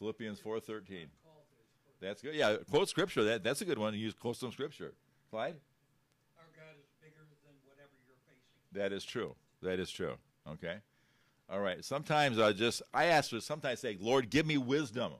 Philippians 0.00 0.40
four 0.40 0.58
thirteen. 0.58 1.06
Call 1.22 1.44
this 1.50 1.60
for- 2.00 2.04
That's 2.04 2.22
good. 2.22 2.34
Yeah, 2.34 2.56
quote 2.68 2.88
scripture. 2.88 3.22
That 3.22 3.44
that's 3.44 3.60
a 3.60 3.64
good 3.64 3.78
one. 3.78 3.94
Use 3.94 4.14
quote 4.14 4.36
some 4.36 4.50
scripture. 4.50 4.94
Clyde. 5.30 5.54
Our 6.38 6.44
God 6.56 6.74
is 6.80 6.86
bigger 7.00 7.24
than 7.44 7.54
whatever 7.64 7.90
you're 8.06 8.16
facing. 8.26 8.80
That 8.80 8.92
is 8.92 9.04
true. 9.04 9.36
That 9.62 9.78
is 9.78 9.90
true. 9.90 10.14
Okay. 10.48 10.76
All 11.48 11.60
right. 11.60 11.84
Sometimes 11.84 12.38
I 12.38 12.52
just 12.52 12.82
I 12.92 13.04
ask 13.06 13.30
for 13.30 13.40
sometimes 13.40 13.72
I 13.84 13.90
say, 13.90 13.98
Lord, 14.00 14.30
give 14.30 14.46
me 14.46 14.56
wisdom. 14.58 15.12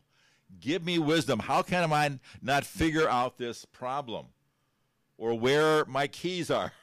Give 0.59 0.85
me 0.85 0.99
wisdom. 0.99 1.39
How 1.39 1.63
can 1.63 1.93
I 1.93 2.19
not 2.43 2.65
figure 2.65 3.09
out 3.09 3.39
this 3.39 3.65
problem? 3.67 4.27
Or 5.19 5.39
where 5.39 5.85
my 5.85 6.07
keys 6.07 6.51
are? 6.51 6.73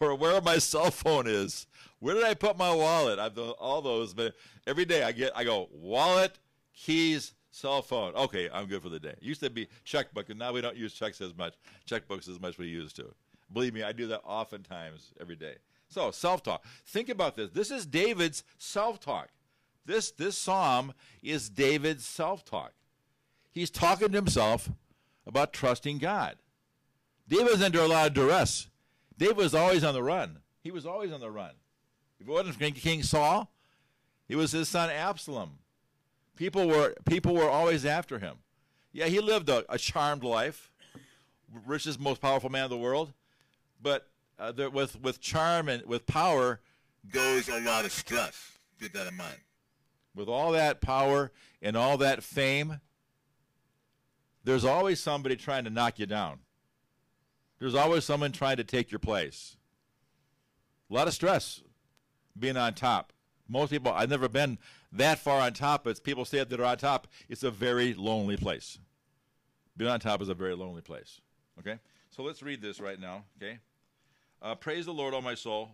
Or 0.00 0.16
where 0.16 0.40
my 0.40 0.58
cell 0.58 0.90
phone 0.90 1.28
is? 1.28 1.68
Where 2.00 2.16
did 2.16 2.24
I 2.24 2.34
put 2.34 2.58
my 2.58 2.74
wallet? 2.74 3.20
I've 3.20 3.36
done 3.36 3.50
all 3.60 3.80
those, 3.80 4.12
but 4.12 4.34
every 4.66 4.84
day 4.84 5.04
I 5.04 5.12
get 5.12 5.30
I 5.36 5.44
go, 5.44 5.68
wallet, 5.72 6.36
keys, 6.78 7.34
cell 7.50 7.82
phone. 7.82 8.14
Okay, 8.14 8.48
I'm 8.52 8.66
good 8.66 8.82
for 8.82 8.88
the 8.88 9.00
day. 9.00 9.14
It 9.16 9.22
used 9.22 9.40
to 9.40 9.50
be 9.50 9.68
checkbook, 9.84 10.30
and 10.30 10.38
now 10.38 10.52
we 10.52 10.60
don't 10.60 10.76
use 10.76 10.92
checks 10.92 11.20
as 11.20 11.36
much, 11.36 11.54
checkbooks 11.88 12.28
as 12.28 12.40
much 12.40 12.58
we 12.58 12.66
used 12.66 12.96
to. 12.96 13.12
Believe 13.52 13.74
me, 13.74 13.82
I 13.82 13.92
do 13.92 14.06
that 14.08 14.20
oftentimes 14.24 15.12
every 15.20 15.36
day. 15.36 15.54
So 15.88 16.10
self 16.10 16.42
talk. 16.42 16.64
Think 16.86 17.08
about 17.08 17.36
this. 17.36 17.50
This 17.50 17.70
is 17.70 17.86
David's 17.86 18.44
self 18.58 19.00
talk. 19.00 19.28
This 19.86 20.10
this 20.10 20.36
psalm 20.36 20.92
is 21.22 21.48
David's 21.48 22.04
self 22.04 22.44
talk. 22.44 22.72
He's 23.50 23.70
talking 23.70 24.08
to 24.08 24.18
himself 24.18 24.70
about 25.26 25.52
trusting 25.52 25.98
God. 25.98 26.36
David 27.26 27.52
was 27.52 27.62
under 27.62 27.80
a 27.80 27.86
lot 27.86 28.06
of 28.08 28.14
duress. 28.14 28.68
David 29.16 29.36
was 29.36 29.54
always 29.54 29.82
on 29.82 29.94
the 29.94 30.02
run. 30.02 30.38
He 30.62 30.70
was 30.70 30.86
always 30.86 31.10
on 31.10 31.20
the 31.20 31.30
run. 31.30 31.52
If 32.20 32.28
it 32.28 32.30
wasn't 32.30 32.76
King 32.76 33.02
Saul, 33.02 33.50
it 34.28 34.36
was 34.36 34.52
his 34.52 34.68
son 34.68 34.90
Absalom. 34.90 35.58
People 36.38 36.68
were 36.68 36.94
people 37.04 37.34
were 37.34 37.48
always 37.50 37.84
after 37.84 38.18
him. 38.20 38.36
Yeah, 38.92 39.06
he 39.06 39.20
lived 39.20 39.48
a, 39.48 39.64
a 39.68 39.76
charmed 39.76 40.22
life, 40.22 40.70
richest, 41.66 41.98
most 41.98 42.20
powerful 42.20 42.48
man 42.48 42.64
in 42.64 42.70
the 42.70 42.78
world. 42.78 43.12
But 43.82 44.08
uh, 44.38 44.52
there, 44.52 44.70
with 44.70 45.00
with 45.02 45.20
charm 45.20 45.68
and 45.68 45.84
with 45.84 46.06
power, 46.06 46.60
Goes 47.10 47.48
a 47.48 47.60
lot 47.60 47.84
of 47.84 47.92
stress. 47.92 48.58
Keep 48.80 48.92
that 48.92 49.06
in 49.06 49.16
mind. 49.16 49.38
with 50.14 50.28
all 50.28 50.52
that 50.52 50.80
power 50.80 51.32
and 51.62 51.76
all 51.76 51.96
that 51.98 52.22
fame, 52.22 52.80
there's 54.44 54.64
always 54.64 55.00
somebody 55.00 55.36
trying 55.36 55.64
to 55.64 55.70
knock 55.70 55.98
you 55.98 56.06
down. 56.06 56.40
There's 57.58 57.74
always 57.74 58.04
someone 58.04 58.30
trying 58.32 58.56
to 58.58 58.64
take 58.64 58.90
your 58.90 58.98
place. 59.00 59.56
A 60.90 60.94
lot 60.94 61.08
of 61.08 61.14
stress 61.14 61.62
being 62.38 62.56
on 62.56 62.74
top. 62.74 63.12
Most 63.48 63.70
people, 63.70 63.92
I've 63.92 64.10
never 64.10 64.28
been 64.28 64.58
that 64.92 65.18
far 65.18 65.40
on 65.40 65.52
top, 65.52 65.84
but 65.84 66.02
people 66.02 66.24
say 66.24 66.42
that 66.42 66.60
are 66.60 66.64
on 66.64 66.78
top. 66.78 67.08
It's 67.28 67.42
a 67.42 67.50
very 67.50 67.94
lonely 67.94 68.36
place. 68.36 68.78
Being 69.76 69.90
on 69.90 70.00
top 70.00 70.22
is 70.22 70.28
a 70.28 70.34
very 70.34 70.54
lonely 70.54 70.82
place. 70.82 71.20
Okay? 71.58 71.78
So 72.10 72.22
let's 72.22 72.42
read 72.42 72.62
this 72.62 72.80
right 72.80 72.98
now. 72.98 73.24
Okay? 73.40 73.58
Uh, 74.40 74.54
praise 74.54 74.86
the 74.86 74.92
Lord, 74.92 75.14
O 75.14 75.20
my 75.20 75.34
soul, 75.34 75.70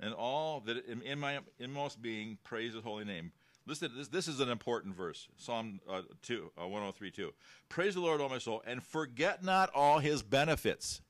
and 0.00 0.12
all 0.14 0.60
that 0.60 0.84
in, 0.86 1.18
my 1.18 1.38
inmost 1.58 2.02
being 2.02 2.38
praise 2.42 2.74
his 2.74 2.82
holy 2.82 3.04
name. 3.04 3.32
Listen, 3.66 3.92
this, 3.96 4.08
this 4.08 4.28
is 4.28 4.40
an 4.40 4.48
important 4.48 4.96
verse. 4.96 5.28
Psalm 5.36 5.80
uh, 5.88 6.02
2, 6.22 6.50
uh, 6.60 6.66
103 6.66 7.10
2. 7.10 7.32
Praise 7.68 7.94
the 7.94 8.00
Lord, 8.00 8.20
O 8.20 8.28
my 8.28 8.38
soul, 8.38 8.62
and 8.66 8.82
forget 8.82 9.44
not 9.44 9.70
all 9.74 9.98
his 9.98 10.22
benefits. 10.22 11.00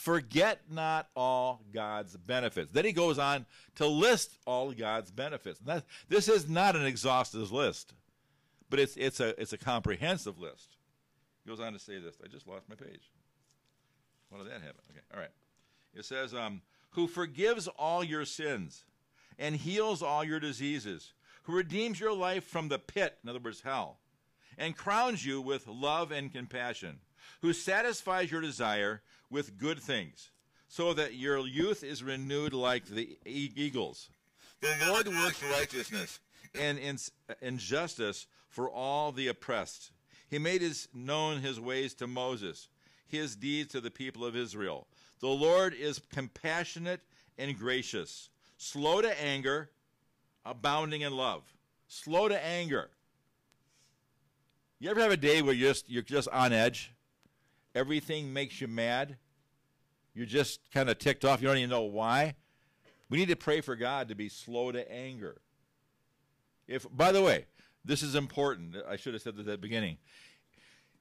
Forget 0.00 0.62
not 0.70 1.08
all 1.14 1.60
God's 1.74 2.16
benefits. 2.16 2.72
Then 2.72 2.86
he 2.86 2.92
goes 2.92 3.18
on 3.18 3.44
to 3.74 3.86
list 3.86 4.38
all 4.46 4.72
God's 4.72 5.10
benefits. 5.10 5.60
That, 5.60 5.84
this 6.08 6.26
is 6.26 6.48
not 6.48 6.74
an 6.74 6.86
exhaustive 6.86 7.52
list, 7.52 7.92
but 8.70 8.80
it's, 8.80 8.96
it's, 8.96 9.20
a, 9.20 9.38
it's 9.38 9.52
a 9.52 9.58
comprehensive 9.58 10.38
list. 10.38 10.76
He 11.44 11.50
goes 11.50 11.60
on 11.60 11.74
to 11.74 11.78
say 11.78 11.98
this. 11.98 12.16
I 12.24 12.28
just 12.28 12.48
lost 12.48 12.66
my 12.66 12.76
page. 12.76 13.10
Why 14.30 14.38
did 14.38 14.46
that 14.46 14.62
happen? 14.62 14.80
Okay, 14.90 15.02
all 15.12 15.20
right. 15.20 15.32
It 15.94 16.06
says, 16.06 16.32
um, 16.32 16.62
who 16.92 17.06
forgives 17.06 17.68
all 17.68 18.02
your 18.02 18.24
sins 18.24 18.84
and 19.38 19.54
heals 19.54 20.02
all 20.02 20.24
your 20.24 20.40
diseases, 20.40 21.12
who 21.42 21.52
redeems 21.52 22.00
your 22.00 22.14
life 22.14 22.44
from 22.44 22.68
the 22.68 22.78
pit, 22.78 23.18
in 23.22 23.28
other 23.28 23.38
words, 23.38 23.60
hell, 23.60 23.98
and 24.56 24.74
crowns 24.74 25.26
you 25.26 25.42
with 25.42 25.68
love 25.68 26.10
and 26.10 26.32
compassion, 26.32 27.00
who 27.42 27.52
satisfies 27.52 28.30
your 28.30 28.40
desire 28.40 29.02
with 29.30 29.58
good 29.58 29.78
things, 29.80 30.30
so 30.68 30.92
that 30.94 31.14
your 31.14 31.46
youth 31.46 31.82
is 31.84 32.02
renewed 32.02 32.52
like 32.52 32.86
the 32.86 33.18
eagles, 33.24 34.08
The 34.60 34.74
Lord 34.86 35.08
works 35.08 35.42
righteousness. 35.42 36.20
and 36.58 36.78
in, 36.78 36.98
in 37.40 37.58
justice 37.58 38.26
for 38.48 38.68
all 38.68 39.12
the 39.12 39.28
oppressed. 39.28 39.92
He 40.28 40.38
made 40.38 40.60
his 40.60 40.88
known 40.94 41.40
his 41.40 41.58
ways 41.60 41.94
to 41.94 42.06
Moses, 42.06 42.68
his 43.06 43.36
deeds 43.36 43.72
to 43.72 43.80
the 43.80 43.90
people 43.90 44.24
of 44.24 44.36
Israel. 44.36 44.86
The 45.20 45.28
Lord 45.28 45.74
is 45.74 46.00
compassionate 46.12 47.00
and 47.38 47.56
gracious, 47.58 48.28
slow 48.58 49.00
to 49.00 49.22
anger, 49.22 49.70
abounding 50.44 51.02
in 51.02 51.16
love. 51.16 51.42
Slow 51.88 52.28
to 52.28 52.44
anger. 52.44 52.90
You 54.78 54.90
ever 54.90 55.00
have 55.00 55.12
a 55.12 55.16
day 55.16 55.42
where 55.42 55.52
you're 55.54 55.70
just, 55.70 55.90
you're 55.90 56.02
just 56.02 56.28
on 56.28 56.52
edge? 56.52 56.92
Everything 57.74 58.32
makes 58.32 58.60
you 58.60 58.68
mad. 58.68 59.16
You're 60.14 60.26
just 60.26 60.60
kind 60.72 60.90
of 60.90 60.98
ticked 60.98 61.24
off. 61.24 61.40
You 61.40 61.48
don't 61.48 61.58
even 61.58 61.70
know 61.70 61.82
why. 61.82 62.34
We 63.08 63.18
need 63.18 63.28
to 63.28 63.36
pray 63.36 63.60
for 63.60 63.76
God 63.76 64.08
to 64.08 64.14
be 64.14 64.28
slow 64.28 64.72
to 64.72 64.90
anger. 64.90 65.40
If, 66.66 66.86
by 66.90 67.12
the 67.12 67.22
way, 67.22 67.46
this 67.84 68.02
is 68.02 68.14
important. 68.14 68.76
I 68.88 68.96
should 68.96 69.14
have 69.14 69.22
said 69.22 69.36
this 69.36 69.46
at 69.46 69.52
the 69.52 69.58
beginning. 69.58 69.98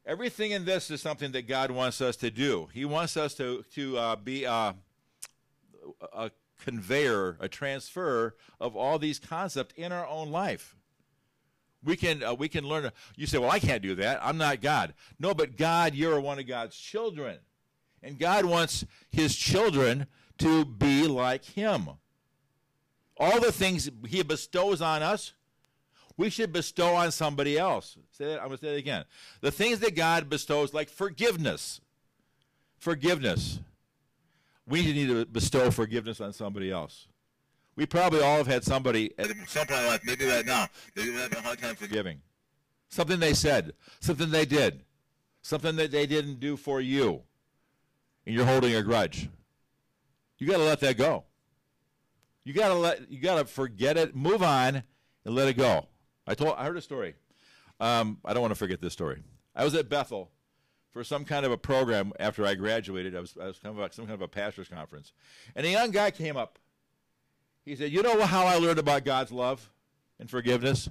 Everything 0.06 0.52
in 0.52 0.66
this 0.66 0.90
is 0.90 1.02
something 1.02 1.32
that 1.34 1.48
God 1.48 1.72
wants 1.72 2.02
us 2.02 2.16
to 2.18 2.32
do. 2.32 2.68
He 2.74 2.86
wants 2.86 3.18
us 3.18 3.36
to 3.36 3.64
to 3.76 3.98
uh, 3.98 4.16
be 4.16 4.46
a, 4.46 4.76
a 6.14 6.32
conveyor, 6.64 7.38
a 7.40 7.48
transfer 7.48 8.36
of 8.60 8.76
all 8.76 8.98
these 8.98 9.20
concepts 9.20 9.74
in 9.76 9.92
our 9.92 10.08
own 10.08 10.32
life. 10.32 10.76
We 11.84 11.96
can 11.96 12.24
uh, 12.24 12.34
we 12.34 12.50
can 12.50 12.66
learn. 12.66 12.92
You 13.16 13.28
say, 13.28 13.38
"Well, 13.38 13.52
I 13.52 13.60
can't 13.60 13.82
do 13.82 13.96
that. 13.96 14.20
I'm 14.22 14.38
not 14.38 14.62
God." 14.62 14.94
No, 15.20 15.34
but 15.34 15.58
God, 15.58 15.96
you're 15.96 16.20
one 16.20 16.40
of 16.40 16.48
God's 16.48 16.76
children, 16.76 17.38
and 18.04 18.20
God 18.20 18.46
wants 18.46 18.86
His 19.10 19.36
children 19.36 20.08
to 20.40 20.66
be 20.66 21.08
like 21.08 21.46
Him. 21.46 21.90
All 23.18 23.40
the 23.40 23.52
things 23.52 23.90
He 24.08 24.24
bestows 24.24 24.82
on 24.82 25.04
us, 25.04 25.34
we 26.18 26.30
should 26.30 26.52
bestow 26.52 26.96
on 26.96 27.12
somebody 27.12 27.58
else. 27.58 27.98
Say 28.12 28.26
that. 28.26 28.42
I'm 28.42 28.48
going 28.48 28.58
to 28.58 28.66
say 28.66 28.76
it 28.76 28.80
again. 28.80 29.06
The 29.40 29.52
things 29.52 29.80
that 29.80 29.96
God 29.96 30.30
bestows, 30.30 30.74
like 30.74 30.90
forgiveness, 30.90 31.80
forgiveness. 32.78 33.60
We 34.68 34.84
need 34.84 35.08
to 35.08 35.26
bestow 35.26 35.72
forgiveness 35.72 36.22
on 36.22 36.32
somebody 36.32 36.70
else. 36.72 37.08
We 37.80 37.86
probably 37.86 38.20
all 38.20 38.36
have 38.36 38.48
had 38.48 38.66
somebody 38.66 39.14
At 39.18 39.30
some 39.48 39.66
point 39.66 39.80
in 39.80 39.88
life, 39.88 40.02
maybe 40.04 40.26
right 40.26 40.46
now, 40.46 40.68
they're 40.96 41.14
having 41.14 41.38
a 41.38 41.42
hard 41.42 41.60
time 41.60 41.76
forgiving. 41.78 42.20
Something 42.90 43.22
they 43.22 43.34
said, 43.34 43.72
something 44.02 44.32
they 44.32 44.44
did, 44.44 44.84
something 45.44 45.78
that 45.78 45.90
they 45.90 46.06
didn't 46.06 46.42
do 46.42 46.58
for 46.58 46.82
you, 46.82 47.22
and 48.26 48.36
you're 48.36 48.46
holding 48.46 48.76
a 48.76 48.84
grudge. 48.84 49.30
You 50.40 50.48
got 50.48 50.58
to 50.58 50.64
let 50.64 50.82
that 50.82 50.98
go. 50.98 51.24
You 52.44 52.52
got 52.52 52.68
to 52.68 52.74
let 52.74 53.10
you 53.10 53.22
got 53.22 53.38
to 53.38 53.46
forget 53.46 53.96
it, 53.96 54.14
move 54.14 54.44
on, 54.44 54.84
and 55.24 55.34
let 55.34 55.48
it 55.48 55.56
go. 55.56 55.88
I 56.28 56.34
told 56.34 56.56
I 56.58 56.66
heard 56.66 56.76
a 56.76 56.82
story. 56.82 57.16
Um, 57.80 58.18
I 58.26 58.34
don't 58.34 58.42
want 58.42 58.52
to 58.52 58.60
forget 58.60 58.82
this 58.82 58.92
story. 58.92 59.24
I 59.56 59.64
was 59.64 59.74
at 59.74 59.88
Bethel 59.88 60.32
for 60.92 61.06
some 61.06 61.24
kind 61.24 61.46
of 61.46 61.54
a 61.54 61.58
program 61.58 62.12
after 62.20 62.46
I 62.46 62.56
graduated. 62.56 63.16
I 63.16 63.22
was, 63.22 63.38
I 63.42 63.46
was 63.46 63.58
kind 63.58 63.74
of 63.74 63.80
like 63.80 63.94
some 63.94 64.04
kind 64.04 64.16
of 64.16 64.22
a 64.22 64.28
pastors 64.28 64.68
conference, 64.68 65.14
and 65.56 65.66
a 65.66 65.70
young 65.70 65.92
guy 65.92 66.12
came 66.12 66.36
up. 66.36 66.60
He 67.66 67.75
said, 67.75 67.92
"You 67.92 68.01
know 68.01 68.22
how 68.25 68.46
I 68.46 68.56
learned 68.56 68.80
about 68.80 69.06
God's 69.06 69.32
love 69.32 69.72
and 70.20 70.30
forgiveness? 70.30 70.89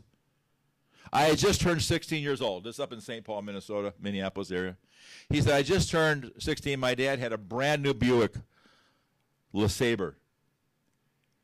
I 1.12 1.24
had 1.24 1.38
just 1.38 1.60
turned 1.60 1.82
16 1.82 2.22
years 2.22 2.40
old. 2.40 2.64
This 2.64 2.78
up 2.78 2.92
in 2.92 3.00
St. 3.00 3.24
Paul, 3.24 3.42
Minnesota, 3.42 3.94
Minneapolis 4.00 4.50
area. 4.50 4.76
He 5.30 5.40
said, 5.40 5.54
I 5.54 5.62
just 5.62 5.90
turned 5.90 6.32
16. 6.38 6.78
My 6.78 6.94
dad 6.94 7.18
had 7.18 7.32
a 7.32 7.38
brand 7.38 7.82
new 7.82 7.94
Buick 7.94 8.34
LeSabre, 9.54 10.14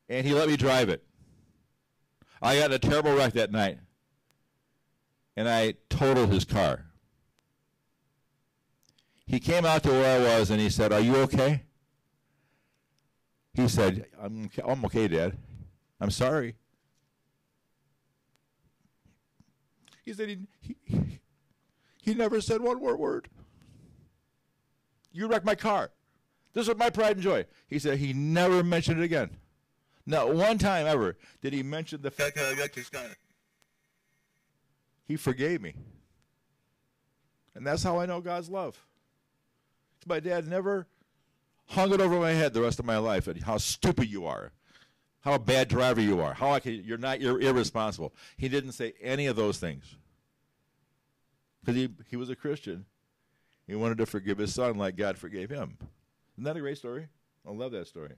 and 0.08 0.26
he 0.26 0.34
let 0.34 0.48
me 0.48 0.56
drive 0.56 0.88
it. 0.88 1.02
I 2.42 2.58
got 2.58 2.66
in 2.66 2.72
a 2.72 2.78
terrible 2.78 3.14
wreck 3.14 3.32
that 3.34 3.52
night, 3.52 3.78
and 5.36 5.48
I 5.48 5.74
totaled 5.88 6.30
his 6.30 6.44
car. 6.44 6.86
He 9.26 9.40
came 9.40 9.64
out 9.64 9.82
to 9.84 9.90
where 9.90 10.20
I 10.20 10.38
was, 10.38 10.50
and 10.50 10.60
he 10.60 10.68
said, 10.68 10.92
Are 10.92 11.00
you 11.00 11.16
okay? 11.16 11.62
He 13.54 13.68
said, 13.68 14.06
I'm, 14.20 14.46
okay- 14.46 14.62
I'm 14.66 14.84
okay, 14.86 15.08
Dad. 15.08 15.36
I'm 16.00 16.10
sorry. 16.10 16.56
He 20.04 20.12
said 20.12 20.28
he, 20.28 20.38
he, 20.60 21.20
he 22.02 22.14
never 22.14 22.40
said 22.40 22.60
one 22.60 22.78
more 22.78 22.96
word. 22.96 23.28
You 25.12 25.28
wrecked 25.28 25.46
my 25.46 25.54
car. 25.54 25.90
This 26.52 26.68
was 26.68 26.76
my 26.76 26.90
pride 26.90 27.12
and 27.16 27.22
joy. 27.22 27.46
He 27.68 27.78
said 27.78 27.98
he 27.98 28.12
never 28.12 28.62
mentioned 28.62 29.00
it 29.00 29.04
again. 29.04 29.30
Not 30.06 30.34
one 30.34 30.58
time 30.58 30.86
ever 30.86 31.16
did 31.40 31.52
he 31.52 31.62
mention 31.62 32.02
the 32.02 32.10
fact 32.10 32.36
that 32.36 32.52
I 32.52 32.58
wrecked 32.58 32.74
his 32.74 32.90
car. 32.90 33.06
he 35.06 35.16
forgave 35.16 35.62
me. 35.62 35.74
And 37.54 37.66
that's 37.66 37.82
how 37.82 37.98
I 37.98 38.06
know 38.06 38.20
God's 38.20 38.50
love. 38.50 38.84
My 40.06 40.20
dad 40.20 40.46
never 40.46 40.86
hung 41.68 41.92
it 41.92 42.00
over 42.00 42.18
my 42.18 42.32
head 42.32 42.52
the 42.52 42.62
rest 42.62 42.78
of 42.78 42.84
my 42.84 42.98
life 42.98 43.26
and 43.26 43.42
how 43.42 43.58
stupid 43.58 44.10
you 44.10 44.26
are, 44.26 44.52
how 45.20 45.34
a 45.34 45.38
bad 45.38 45.68
driver 45.68 46.00
you 46.00 46.20
are, 46.20 46.34
how 46.34 46.52
I 46.52 46.60
can, 46.60 46.82
you're 46.84 46.98
not 46.98 47.20
you're 47.20 47.40
irresponsible. 47.40 48.14
He 48.36 48.48
didn't 48.48 48.72
say 48.72 48.94
any 49.00 49.26
of 49.26 49.36
those 49.36 49.58
things. 49.58 49.96
Because 51.60 51.76
he, 51.76 51.88
he 52.10 52.16
was 52.16 52.28
a 52.28 52.36
Christian. 52.36 52.84
He 53.66 53.74
wanted 53.74 53.98
to 53.98 54.06
forgive 54.06 54.38
his 54.38 54.52
son 54.52 54.76
like 54.76 54.96
God 54.96 55.16
forgave 55.16 55.48
him. 55.48 55.78
Isn't 56.34 56.44
that 56.44 56.56
a 56.56 56.60
great 56.60 56.76
story? 56.76 57.08
I 57.46 57.52
love 57.52 57.72
that 57.72 57.86
story. 57.86 58.12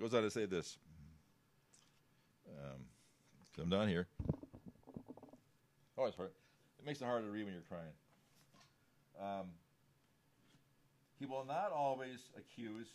Goes 0.00 0.14
on 0.14 0.22
to 0.22 0.30
say 0.30 0.46
this. 0.46 0.76
Um, 2.48 2.80
come 3.56 3.68
down 3.68 3.88
here. 3.88 4.08
Oh, 5.96 6.06
it's 6.06 6.16
hard. 6.16 6.30
It 6.80 6.86
makes 6.86 7.00
it 7.00 7.04
hard 7.04 7.24
to 7.24 7.30
read 7.30 7.44
when 7.44 7.54
you're 7.54 7.62
crying. 7.62 7.92
Um, 9.20 9.46
he 11.24 11.30
will 11.30 11.46
not 11.46 11.72
always 11.72 12.18
accuse 12.36 12.86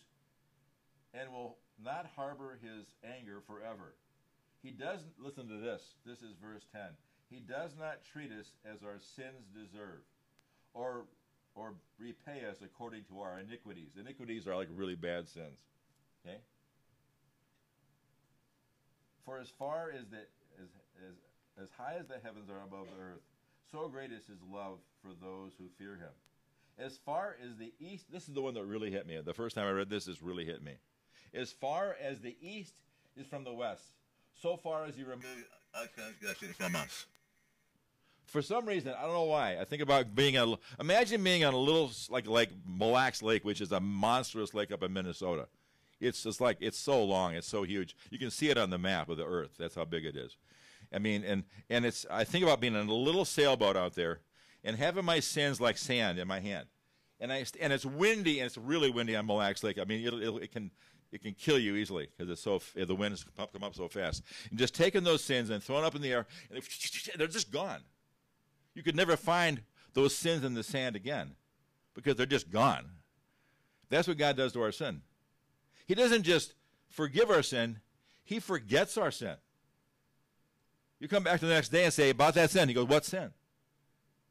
and 1.15 1.31
will 1.31 1.57
not 1.83 2.05
harbor 2.15 2.59
his 2.61 2.85
anger 3.03 3.41
forever. 3.47 3.95
He 4.61 4.69
doesn't 4.69 5.13
listen 5.17 5.47
to 5.47 5.57
this. 5.57 5.81
This 6.05 6.19
is 6.19 6.35
verse 6.39 6.61
10. 6.71 6.81
He 7.31 7.39
does 7.39 7.71
not 7.79 8.05
treat 8.05 8.29
us 8.31 8.51
as 8.71 8.83
our 8.83 8.99
sins 9.15 9.49
deserve 9.53 10.05
or 10.73 11.05
or 11.55 11.73
repay 11.97 12.45
us 12.47 12.57
according 12.63 13.03
to 13.05 13.19
our 13.21 13.39
iniquities. 13.39 13.97
Iniquities 13.99 14.45
are 14.47 14.55
like 14.55 14.67
really 14.75 14.95
bad 14.95 15.27
sins. 15.27 15.57
Okay? 16.23 16.37
For 19.25 19.39
as 19.39 19.49
far 19.57 19.91
as 19.91 20.05
that 20.11 20.29
as, 20.61 20.69
as 21.09 21.15
as 21.63 21.69
high 21.75 21.95
as 21.99 22.07
the 22.07 22.19
heavens 22.23 22.49
are 22.49 22.61
above 22.63 22.85
the 22.95 23.01
earth, 23.01 23.21
so 23.71 23.87
great 23.87 24.11
is 24.11 24.27
his 24.27 24.39
love 24.53 24.77
for 25.01 25.13
those 25.19 25.53
who 25.57 25.65
fear 25.79 25.95
him. 25.95 26.13
As 26.79 26.97
far 26.97 27.35
as 27.43 27.57
the 27.57 27.73
east, 27.79 28.05
this 28.11 28.27
is 28.27 28.33
the 28.33 28.41
one 28.41 28.53
that 28.53 28.63
really 28.63 28.89
hit 28.89 29.05
me. 29.05 29.19
The 29.23 29.33
first 29.33 29.55
time 29.55 29.67
I 29.67 29.71
read 29.71 29.89
this, 29.89 30.05
this 30.05 30.21
really 30.21 30.45
hit 30.45 30.63
me. 30.63 30.73
As 31.33 31.51
far 31.51 31.95
as 32.01 32.19
the 32.19 32.35
east 32.41 32.73
is 33.17 33.27
from 33.27 33.43
the 33.43 33.53
west, 33.53 33.83
so 34.41 34.55
far 34.55 34.85
as 34.85 34.97
you 34.97 35.05
us. 36.75 37.05
For 38.25 38.41
some 38.41 38.65
reason, 38.65 38.93
I 38.97 39.01
don't 39.01 39.13
know 39.13 39.23
why. 39.23 39.57
I 39.59 39.65
think 39.65 39.81
about 39.81 40.15
being 40.15 40.37
a. 40.37 40.55
Imagine 40.79 41.23
being 41.23 41.43
on 41.43 41.53
a 41.53 41.57
little 41.57 41.91
like 42.09 42.27
like 42.27 42.49
Mille 42.67 42.91
Lacs 42.91 43.21
Lake, 43.21 43.43
which 43.43 43.59
is 43.59 43.71
a 43.71 43.79
monstrous 43.79 44.53
lake 44.53 44.71
up 44.71 44.83
in 44.83 44.93
Minnesota. 44.93 45.47
It's 45.99 46.23
just 46.23 46.39
like 46.39 46.57
it's 46.61 46.77
so 46.77 47.03
long, 47.03 47.33
it's 47.35 47.47
so 47.47 47.63
huge. 47.63 47.95
You 48.09 48.19
can 48.19 48.31
see 48.31 48.49
it 48.49 48.57
on 48.57 48.69
the 48.69 48.77
map 48.77 49.09
of 49.09 49.17
the 49.17 49.25
Earth. 49.25 49.51
That's 49.57 49.75
how 49.75 49.83
big 49.83 50.05
it 50.05 50.15
is. 50.15 50.37
I 50.93 50.99
mean, 50.99 51.23
and 51.23 51.43
and 51.69 51.85
it's. 51.85 52.05
I 52.09 52.23
think 52.23 52.43
about 52.43 52.61
being 52.61 52.75
in 52.75 52.87
a 52.87 52.93
little 52.93 53.25
sailboat 53.25 53.75
out 53.75 53.95
there, 53.95 54.19
and 54.63 54.75
having 54.75 55.05
my 55.05 55.19
sins 55.19 55.61
like 55.61 55.77
sand 55.77 56.19
in 56.19 56.27
my 56.27 56.39
hand, 56.39 56.67
and 57.19 57.31
I 57.31 57.45
and 57.59 57.73
it's 57.73 57.85
windy 57.85 58.39
and 58.39 58.45
it's 58.45 58.57
really 58.57 58.89
windy 58.89 59.15
on 59.15 59.25
Mille 59.25 59.37
Lacs 59.37 59.63
Lake. 59.63 59.79
I 59.79 59.85
mean, 59.85 60.05
it'll, 60.05 60.21
it'll, 60.21 60.37
it 60.39 60.51
can 60.51 60.71
it 61.11 61.21
can 61.21 61.33
kill 61.33 61.57
you 61.57 61.75
easily 61.75 62.07
because 62.15 62.31
it's 62.31 62.41
so 62.41 62.61
the 62.75 62.95
winds 62.95 63.23
come 63.23 63.43
up, 63.43 63.53
come 63.53 63.63
up 63.63 63.75
so 63.75 63.87
fast. 63.87 64.23
And 64.49 64.59
just 64.59 64.75
taking 64.75 65.03
those 65.03 65.23
sins 65.23 65.49
and 65.49 65.63
throwing 65.63 65.85
up 65.85 65.95
in 65.95 66.01
the 66.01 66.11
air, 66.11 66.27
and 66.51 66.61
they're 67.17 67.27
just 67.27 67.51
gone. 67.51 67.81
You 68.75 68.83
could 68.83 68.95
never 68.95 69.17
find 69.17 69.61
those 69.93 70.15
sins 70.15 70.43
in 70.43 70.53
the 70.53 70.63
sand 70.63 70.95
again 70.95 71.35
because 71.93 72.15
they're 72.15 72.25
just 72.25 72.51
gone. 72.51 72.85
That's 73.89 74.07
what 74.07 74.17
God 74.17 74.37
does 74.37 74.53
to 74.53 74.61
our 74.61 74.71
sin. 74.71 75.01
He 75.87 75.95
doesn't 75.95 76.23
just 76.23 76.53
forgive 76.87 77.31
our 77.31 77.41
sin, 77.43 77.79
He 78.23 78.39
forgets 78.39 78.97
our 78.97 79.11
sin. 79.11 79.35
You 80.99 81.07
come 81.07 81.23
back 81.23 81.39
the 81.39 81.47
next 81.47 81.69
day 81.69 81.85
and 81.85 81.93
say, 81.93 82.09
About 82.09 82.35
that 82.35 82.51
sin. 82.51 82.67
He 82.67 82.75
goes, 82.75 82.87
What 82.87 83.05
sin? 83.05 83.31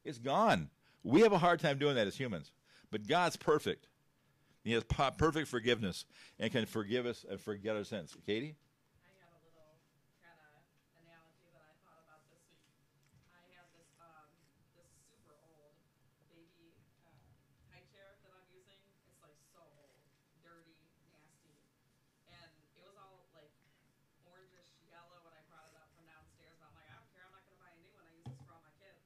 It's 0.08 0.16
gone. 0.16 0.70
We 1.04 1.20
have 1.20 1.34
a 1.36 1.38
hard 1.38 1.60
time 1.60 1.76
doing 1.76 1.94
that 1.96 2.06
as 2.06 2.16
humans. 2.16 2.50
But 2.90 3.06
God's 3.06 3.36
perfect. 3.36 3.88
He 4.64 4.72
has 4.72 4.82
perfect 4.88 5.48
forgiveness 5.48 6.06
and 6.40 6.50
can 6.50 6.64
forgive 6.64 7.04
us 7.04 7.26
and 7.28 7.38
forget 7.38 7.76
our 7.76 7.84
sins. 7.84 8.16
Katie? 8.24 8.56
I 9.04 9.12
have 9.20 9.36
a 9.36 9.40
little 9.44 9.76
kind 10.24 10.40
of 10.48 10.64
analogy 11.04 11.52
that 11.52 11.60
I 11.60 11.76
thought 11.84 12.00
about 12.08 12.24
this 12.32 12.40
week. 12.56 12.72
I 13.36 13.44
have 13.60 13.68
this 13.76 13.92
um, 14.00 14.32
this 14.80 14.88
super 15.12 15.36
old 15.44 15.76
baby 16.32 16.72
uh, 17.04 17.12
high 17.68 17.84
chair 17.92 18.08
that 18.24 18.32
I'm 18.32 18.48
using. 18.48 18.80
It's 19.12 19.20
like 19.20 19.36
so 19.52 19.60
old, 19.60 19.92
dirty, 20.40 20.72
nasty, 21.12 21.52
and 22.32 22.48
it 22.80 22.84
was 22.88 22.96
all 22.96 23.28
like 23.36 23.52
orangish 24.24 24.72
yellow 24.88 25.20
when 25.20 25.36
I 25.36 25.44
brought 25.52 25.68
it 25.68 25.76
up 25.76 25.92
from 25.92 26.08
downstairs. 26.08 26.56
But 26.56 26.72
I'm 26.72 26.76
like, 26.80 26.88
I 26.88 26.96
don't 26.96 27.12
care. 27.12 27.28
I'm 27.28 27.36
not 27.36 27.44
gonna 27.44 27.60
buy 27.60 27.76
a 27.76 27.80
new 27.84 27.92
one. 27.92 28.08
I 28.08 28.16
use 28.16 28.24
this 28.24 28.40
for 28.48 28.56
all 28.56 28.64
my 28.64 28.72
kids. 28.80 29.04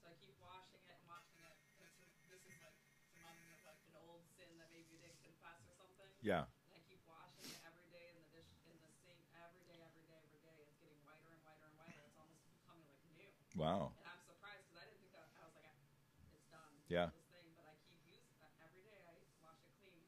So 0.00 0.08
I 0.08 0.16
keep 0.16 0.32
washing 0.40 0.80
it 0.80 0.96
and 0.96 1.04
washing 1.04 1.44
it. 1.44 1.52
And 1.76 1.84
it's 1.92 2.00
just, 2.00 2.16
this 2.32 2.40
is 2.40 2.56
like 2.64 2.72
reminding 3.12 3.44
me 3.52 3.52
of 3.60 3.68
like 3.68 3.76
an 3.84 4.00
old 4.00 4.24
sin 4.32 4.48
that 4.56 4.72
maybe 4.72 4.88
you 4.88 4.96
didn't 4.96 5.20
confess 5.20 5.60
or 5.68 5.76
something. 5.76 6.08
Yeah. 6.24 6.48
And 6.48 6.72
I 6.72 6.80
keep 6.88 7.04
washing 7.04 7.44
it 7.52 7.60
every 7.68 7.84
day 7.92 8.08
in 8.08 8.16
the 8.16 8.24
dish 8.32 8.48
in 8.64 8.80
the 8.80 8.88
sink 9.04 9.20
every 9.36 9.60
day, 9.68 9.76
every 9.76 10.00
day, 10.08 10.16
every 10.24 10.40
day. 10.40 10.56
It's 10.64 10.80
getting 10.80 11.04
whiter 11.04 11.28
and 11.36 11.44
whiter 11.44 11.68
and 11.68 11.76
whiter. 11.76 12.00
It's 12.00 12.16
almost 12.16 12.40
becoming 12.48 12.88
like 12.88 12.96
new. 13.12 13.28
Wow. 13.60 13.92
And 14.00 14.08
I'm 14.08 14.24
surprised 14.24 14.64
because 14.64 14.80
I 14.80 14.88
didn't 14.88 15.04
think 15.04 15.12
that 15.12 15.28
I 15.36 15.44
was 15.44 15.52
like, 15.52 15.68
ah, 15.68 16.32
it's 16.32 16.48
done. 16.48 16.72
Yeah. 16.88 17.12
This 17.12 17.28
thing, 17.28 17.44
but 17.52 17.68
I 17.68 17.76
keep 17.84 18.00
using 18.08 18.32
it 18.40 18.52
every 18.64 18.80
day. 18.88 18.96
I 19.04 19.12
wash 19.44 19.60
it 19.68 19.76
clean 19.84 20.00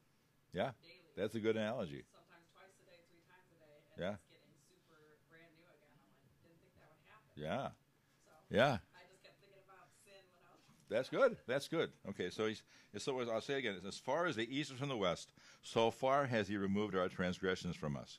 Yeah. 0.57 0.73
daily. 0.81 1.13
That's 1.13 1.37
a 1.37 1.41
good 1.43 1.53
analogy. 1.53 2.01
sometimes 2.09 2.49
twice 2.49 2.73
a 2.81 2.85
day, 2.89 2.97
three 3.13 3.21
times 3.29 3.45
a 3.53 3.57
day, 3.61 3.77
and 3.93 4.01
Yeah. 4.01 4.17
it's 4.17 4.25
getting 4.25 4.49
super 4.65 5.21
brand 5.29 5.53
new 5.53 5.69
again. 5.69 5.93
I'm 5.93 6.01
like, 6.01 6.17
didn't 6.41 6.65
think 6.65 6.73
that 6.81 6.89
would 6.89 7.05
happen. 7.05 7.29
Yeah. 7.37 7.77
So 8.25 8.33
Yeah. 8.49 8.81
I 8.97 9.05
just 9.05 9.21
kept 9.21 9.37
thinking 9.37 9.61
about 9.61 9.85
sin 10.01 10.25
when 10.33 10.41
I 10.49 10.57
was. 10.57 10.65
That's 10.89 11.09
good. 11.13 11.37
That's 11.45 11.69
good. 11.69 11.93
Okay, 12.09 12.33
so 12.33 12.49
he's 12.49 12.65
so 12.97 13.13
I'll 13.29 13.37
say 13.37 13.61
again, 13.61 13.77
as 13.85 14.01
far 14.01 14.25
as 14.25 14.33
the 14.33 14.49
east 14.49 14.73
is 14.73 14.81
from 14.81 14.89
the 14.89 14.97
west, 14.97 15.29
so 15.61 15.93
far 15.93 16.25
has 16.25 16.49
he 16.49 16.57
removed 16.57 16.97
our 16.97 17.05
transgressions 17.05 17.77
from 17.77 17.93
us. 17.93 18.17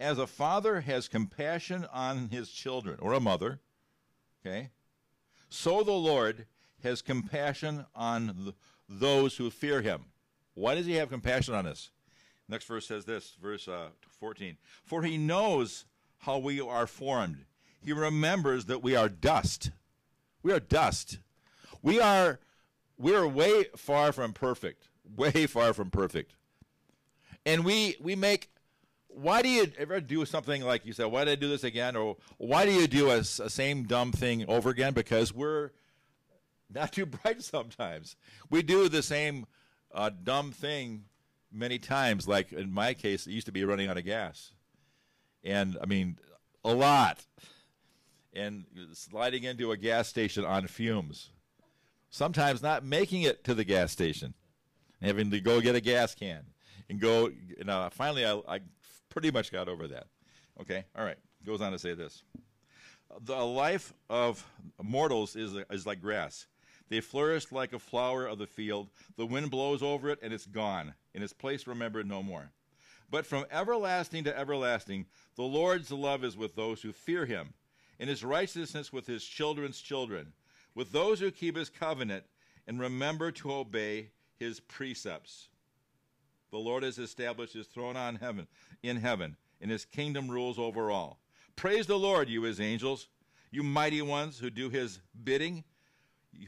As 0.00 0.16
a 0.16 0.26
father 0.26 0.80
has 0.80 1.08
compassion 1.08 1.84
on 1.92 2.32
his 2.32 2.48
children, 2.50 2.96
or 3.00 3.12
a 3.12 3.20
mother, 3.20 3.60
okay, 4.44 4.70
so 5.48 5.82
the 5.82 5.92
Lord 5.92 6.46
has 6.82 7.02
compassion 7.02 7.86
on 7.94 8.34
th- 8.42 8.54
those 8.88 9.36
who 9.36 9.50
fear 9.50 9.82
him. 9.82 10.04
Why 10.54 10.74
does 10.74 10.86
he 10.86 10.94
have 10.94 11.08
compassion 11.08 11.54
on 11.54 11.66
us? 11.66 11.90
Next 12.48 12.66
verse 12.66 12.86
says 12.86 13.04
this, 13.04 13.36
verse 13.40 13.68
uh, 13.68 13.88
14. 14.18 14.56
For 14.84 15.02
he 15.02 15.16
knows 15.16 15.86
how 16.18 16.38
we 16.38 16.60
are 16.60 16.86
formed. 16.86 17.44
He 17.80 17.92
remembers 17.92 18.66
that 18.66 18.82
we 18.82 18.94
are 18.94 19.08
dust. 19.08 19.70
We 20.42 20.52
are 20.52 20.60
dust. 20.60 21.18
We 21.82 22.00
are 22.00 22.40
we 22.96 23.14
are 23.14 23.26
way 23.26 23.64
far 23.76 24.12
from 24.12 24.32
perfect. 24.32 24.88
Way 25.16 25.46
far 25.46 25.72
from 25.72 25.90
perfect. 25.90 26.34
And 27.44 27.64
we 27.64 27.96
we 28.00 28.14
make 28.14 28.50
why 29.14 29.42
do 29.42 29.48
you 29.48 29.70
ever 29.78 30.00
do 30.00 30.24
something 30.24 30.62
like 30.62 30.86
you 30.86 30.92
said, 30.92 31.06
why 31.06 31.24
did 31.24 31.32
I 31.32 31.34
do 31.36 31.48
this 31.48 31.64
again? 31.64 31.96
Or 31.96 32.16
why 32.38 32.64
do 32.66 32.72
you 32.72 32.86
do 32.86 33.10
a 33.10 33.24
same 33.24 33.84
dumb 33.84 34.12
thing 34.12 34.44
over 34.48 34.70
again? 34.70 34.94
Because 34.94 35.32
we're 35.32 35.70
not 36.72 36.92
too 36.92 37.06
bright 37.06 37.42
sometimes. 37.42 38.16
We 38.50 38.62
do 38.62 38.88
the 38.88 39.02
same 39.02 39.46
uh, 39.92 40.10
dumb 40.22 40.52
thing 40.52 41.04
many 41.52 41.78
times. 41.78 42.26
Like 42.26 42.52
in 42.52 42.72
my 42.72 42.94
case, 42.94 43.26
it 43.26 43.32
used 43.32 43.46
to 43.46 43.52
be 43.52 43.64
running 43.64 43.88
out 43.88 43.98
of 43.98 44.04
gas. 44.04 44.52
And 45.44 45.76
I 45.82 45.86
mean, 45.86 46.18
a 46.64 46.72
lot. 46.72 47.24
And 48.34 48.64
sliding 48.94 49.44
into 49.44 49.72
a 49.72 49.76
gas 49.76 50.08
station 50.08 50.44
on 50.44 50.66
fumes. 50.66 51.30
Sometimes 52.08 52.62
not 52.62 52.84
making 52.84 53.22
it 53.22 53.44
to 53.44 53.54
the 53.54 53.64
gas 53.64 53.92
station. 53.92 54.34
Having 55.02 55.32
to 55.32 55.40
go 55.40 55.60
get 55.60 55.74
a 55.74 55.80
gas 55.80 56.14
can. 56.14 56.44
And 56.88 57.00
go, 57.00 57.28
you 57.28 57.64
know, 57.64 57.88
finally 57.92 58.24
I, 58.24 58.40
I 58.48 58.60
pretty 59.12 59.30
much 59.30 59.52
got 59.52 59.68
over 59.68 59.86
that. 59.88 60.06
Okay, 60.60 60.84
all 60.96 61.04
right. 61.04 61.18
Goes 61.44 61.60
on 61.60 61.72
to 61.72 61.78
say 61.78 61.94
this. 61.94 62.22
The 63.20 63.36
life 63.36 63.92
of 64.08 64.44
mortals 64.82 65.36
is, 65.36 65.54
is 65.70 65.86
like 65.86 66.00
grass. 66.00 66.46
They 66.88 67.00
flourish 67.00 67.52
like 67.52 67.72
a 67.72 67.78
flower 67.78 68.26
of 68.26 68.38
the 68.38 68.46
field. 68.46 68.88
The 69.16 69.26
wind 69.26 69.50
blows 69.50 69.82
over 69.82 70.08
it, 70.10 70.18
and 70.22 70.32
it's 70.32 70.46
gone. 70.46 70.94
In 71.14 71.22
its 71.22 71.32
place, 71.32 71.66
remembered 71.66 72.08
no 72.08 72.22
more. 72.22 72.50
But 73.10 73.26
from 73.26 73.44
everlasting 73.50 74.24
to 74.24 74.38
everlasting, 74.38 75.06
the 75.36 75.42
Lord's 75.42 75.90
love 75.90 76.24
is 76.24 76.36
with 76.36 76.54
those 76.54 76.80
who 76.80 76.92
fear 76.92 77.26
him, 77.26 77.52
and 78.00 78.08
his 78.08 78.24
righteousness 78.24 78.92
with 78.92 79.06
his 79.06 79.24
children's 79.24 79.80
children, 79.80 80.32
with 80.74 80.92
those 80.92 81.20
who 81.20 81.30
keep 81.30 81.56
his 81.56 81.68
covenant 81.68 82.24
and 82.66 82.80
remember 82.80 83.30
to 83.30 83.52
obey 83.52 84.10
his 84.38 84.60
precepts. 84.60 85.48
The 86.52 86.58
Lord 86.58 86.82
has 86.82 86.98
established 86.98 87.54
his 87.54 87.66
throne 87.66 87.96
on 87.96 88.16
heaven 88.16 88.46
in 88.82 88.98
heaven, 88.98 89.36
and 89.60 89.70
his 89.70 89.86
kingdom 89.86 90.30
rules 90.30 90.58
over 90.58 90.90
all. 90.90 91.18
Praise 91.56 91.86
the 91.86 91.98
Lord, 91.98 92.28
you 92.28 92.42
his 92.42 92.60
angels, 92.60 93.08
you 93.50 93.62
mighty 93.62 94.02
ones 94.02 94.38
who 94.38 94.50
do 94.50 94.68
his 94.68 95.00
bidding, 95.24 95.64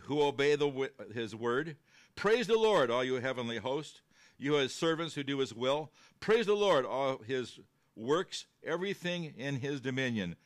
who 0.03 0.23
obey 0.23 0.57
the, 0.57 0.91
his 1.15 1.35
word. 1.35 1.77
Praise 2.17 2.47
the 2.47 2.59
Lord, 2.59 2.91
all 2.91 3.03
you 3.03 3.15
heavenly 3.15 3.57
host, 3.57 4.03
you 4.39 4.55
his 4.55 4.75
servants 4.75 5.15
who 5.15 5.23
do 5.23 5.39
his 5.39 5.55
will. 5.55 5.91
Praise 6.21 6.47
the 6.47 6.55
Lord, 6.55 6.85
all 6.85 7.19
his 7.19 7.59
works 7.97 8.47
everything 8.63 9.33
in 9.39 9.57
his 9.57 9.81
dominion. 9.81 10.37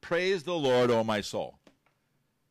Praise 0.00 0.42
the 0.42 0.54
Lord, 0.54 0.90
O 0.90 1.04
my 1.04 1.20
soul. 1.20 1.58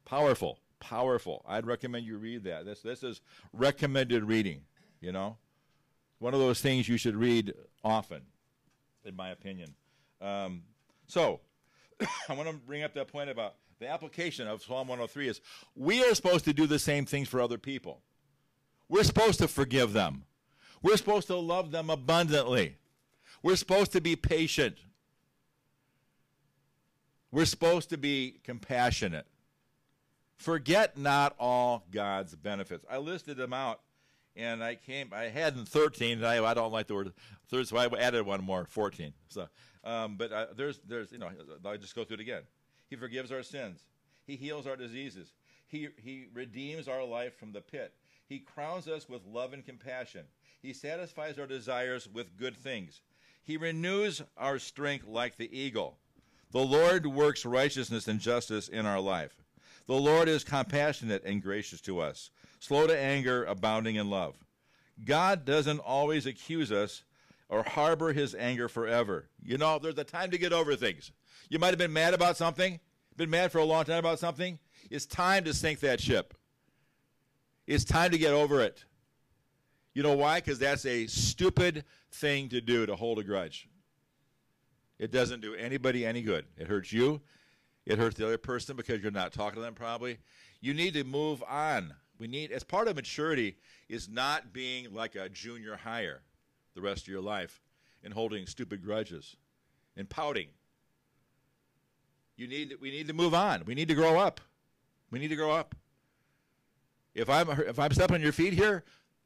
Powerful, 0.06 0.60
powerful. 0.80 1.44
I'd 1.48 1.66
recommend 1.66 2.06
you 2.06 2.18
read 2.18 2.44
that. 2.44 2.66
This 2.66 2.82
this 2.82 3.02
is 3.02 3.22
recommended 3.52 4.24
reading, 4.24 4.62
you 5.00 5.12
know? 5.12 5.38
One 6.22 6.36
of 6.36 6.40
those 6.40 6.62
things 6.62 6.88
you 6.88 6.98
should 6.98 7.16
read 7.16 7.52
often, 7.84 8.22
in 9.04 9.16
my 9.16 9.32
opinion. 9.32 9.74
Um, 10.22 10.62
so, 11.08 11.40
I 12.30 12.36
want 12.36 12.48
to 12.48 12.54
bring 12.54 12.84
up 12.84 12.94
that 12.94 13.08
point 13.08 13.32
about 13.32 13.56
the 13.80 13.90
application 13.90 14.48
of 14.48 14.62
Psalm 14.62 14.88
103 14.88 15.30
is 15.30 15.42
we 15.76 16.04
are 16.04 16.14
supposed 16.14 16.46
to 16.46 16.54
do 16.54 16.68
the 16.68 16.78
same 16.78 17.08
things 17.08 17.28
for 17.28 17.42
other 17.42 17.58
people. 17.58 18.04
We're 18.88 19.04
supposed 19.04 19.40
to 19.40 19.48
forgive 19.48 19.94
them. 19.94 20.26
We're 20.84 20.96
supposed 20.96 21.26
to 21.26 21.38
love 21.38 21.72
them 21.72 21.90
abundantly. 21.90 22.78
We're 23.42 23.56
supposed 23.56 23.92
to 23.94 24.00
be 24.00 24.16
patient. 24.16 24.78
We're 27.32 27.46
supposed 27.46 27.90
to 27.90 27.98
be 27.98 28.42
compassionate. 28.44 29.26
Forget 30.38 31.00
not 31.00 31.34
all 31.40 31.84
God's 31.90 32.36
benefits. 32.36 32.86
I 32.88 33.00
listed 33.00 33.38
them 33.38 33.54
out, 33.54 33.80
and 34.36 34.64
I 34.64 34.76
came. 34.76 35.12
I 35.14 35.24
had 35.24 35.56
in 35.56 35.66
thirteen. 35.66 36.24
I, 36.24 36.44
I 36.44 36.54
don't 36.54 36.72
like 36.72 36.88
the 36.88 36.96
word 36.96 37.14
third, 37.48 37.68
so 37.68 37.78
I 37.78 37.88
added 38.00 38.26
one 38.26 38.44
more, 38.44 38.66
fourteen. 38.66 39.14
So, 39.28 39.48
um, 39.84 40.16
but 40.18 40.32
uh, 40.32 40.46
there's 40.56 40.80
there's 40.88 41.12
you 41.12 41.18
know 41.18 41.30
I 41.66 41.78
just 41.78 41.96
go 41.96 42.04
through 42.04 42.16
it 42.16 42.22
again. 42.22 42.44
He 42.90 42.96
forgives 42.96 43.32
our 43.32 43.44
sins. 43.44 43.86
He 44.26 44.36
heals 44.36 44.68
our 44.68 44.76
diseases. 44.76 45.34
He 45.68 45.90
he 45.98 46.28
redeems 46.34 46.88
our 46.88 47.04
life 47.04 47.38
from 47.38 47.52
the 47.52 47.62
pit. 47.62 47.94
He 48.28 48.40
crowns 48.40 48.88
us 48.88 49.10
with 49.10 49.26
love 49.26 49.54
and 49.54 49.66
compassion. 49.66 50.26
He 50.62 50.74
satisfies 50.74 51.38
our 51.38 51.48
desires 51.48 52.08
with 52.08 52.38
good 52.38 52.56
things. 52.56 53.02
He 53.44 53.58
renews 53.58 54.22
our 54.38 54.60
strength 54.60 55.08
like 55.08 55.38
the 55.38 55.58
eagle. 55.58 55.98
The 56.52 56.60
Lord 56.60 57.06
works 57.08 57.46
righteousness 57.46 58.08
and 58.08 58.20
justice 58.20 58.68
in 58.68 58.86
our 58.86 59.00
life. 59.00 59.36
The 59.88 59.96
Lord 59.96 60.30
is 60.30 60.44
compassionate 60.44 61.24
and 61.26 61.42
gracious 61.42 61.82
to 61.82 62.00
us, 62.00 62.30
slow 62.62 62.86
to 62.86 62.98
anger, 62.98 63.44
abounding 63.44 63.96
in 63.96 64.10
love. 64.10 64.36
God 65.04 65.46
doesn't 65.46 65.80
always 65.80 66.28
accuse 66.28 66.72
us 66.72 67.04
or 67.50 67.64
harbor 67.64 68.14
his 68.14 68.36
anger 68.36 68.70
forever. 68.70 69.28
You 69.44 69.58
know, 69.58 69.80
there's 69.80 69.98
a 69.98 70.04
time 70.04 70.30
to 70.30 70.38
get 70.38 70.54
over 70.54 70.76
things. 70.76 71.12
You 71.50 71.58
might 71.58 71.70
have 71.70 71.80
been 71.80 71.92
mad 71.92 72.14
about 72.14 72.38
something, 72.38 72.80
been 73.18 73.32
mad 73.32 73.52
for 73.52 73.58
a 73.58 73.66
long 73.66 73.84
time 73.84 73.98
about 73.98 74.20
something. 74.20 74.60
It's 74.92 75.08
time 75.08 75.44
to 75.46 75.56
sink 75.56 75.80
that 75.80 76.00
ship. 76.00 76.36
It's 77.66 77.84
time 77.84 78.12
to 78.12 78.18
get 78.20 78.32
over 78.32 78.62
it. 78.62 78.86
You 79.96 80.04
know 80.04 80.16
why? 80.16 80.40
Because 80.40 80.60
that's 80.60 80.86
a 80.86 81.08
stupid 81.08 81.84
thing 82.12 82.48
to 82.50 82.62
do 82.62 82.86
to 82.86 82.96
hold 82.96 83.18
a 83.18 83.24
grudge. 83.24 83.68
It 85.00 85.12
doesn't 85.12 85.42
do 85.42 85.56
anybody 85.56 86.06
any 86.06 86.22
good. 86.22 86.46
It 86.58 86.68
hurts 86.68 86.94
you. 86.94 87.22
It 87.88 87.98
hurts 87.98 88.18
the 88.18 88.28
other 88.28 88.38
person 88.38 88.76
because 88.76 89.02
you're 89.02 89.12
not 89.12 89.34
talking 89.34 89.56
to 89.56 89.62
them 89.62 89.74
probably. 89.74 90.20
You 90.62 90.76
need 90.76 90.94
to 90.94 91.04
move 91.04 91.44
on. 91.50 91.96
We 92.22 92.28
need, 92.28 92.52
as 92.52 92.64
part 92.64 92.88
of 92.88 92.96
maturity, 92.96 93.58
is 93.90 94.08
not 94.08 94.54
being 94.54 94.94
like 94.94 95.16
a 95.16 95.28
junior 95.28 95.76
hire 95.76 96.22
the 96.76 96.82
rest 96.82 97.02
of 97.02 97.08
your 97.08 97.20
life 97.20 97.64
and 98.04 98.14
holding 98.14 98.46
stupid 98.46 98.84
grudges 98.84 99.38
and 99.98 100.08
pouting. 100.08 100.50
You 102.38 102.48
need, 102.48 102.76
we 102.80 102.92
need 102.92 103.08
to 103.08 103.14
move 103.14 103.34
on. 103.34 103.64
We 103.66 103.74
need 103.74 103.88
to 103.88 103.96
grow 103.96 104.20
up. 104.20 104.40
We 105.10 105.18
need 105.18 105.30
to 105.30 105.36
grow 105.36 105.50
up. 105.50 105.74
If 107.16 107.28
I'm 107.28 107.50
if 107.50 107.80
I'm 107.80 107.92
stepping 107.92 108.18
on 108.18 108.22
your 108.22 108.32
feet 108.32 108.54
here, 108.54 108.84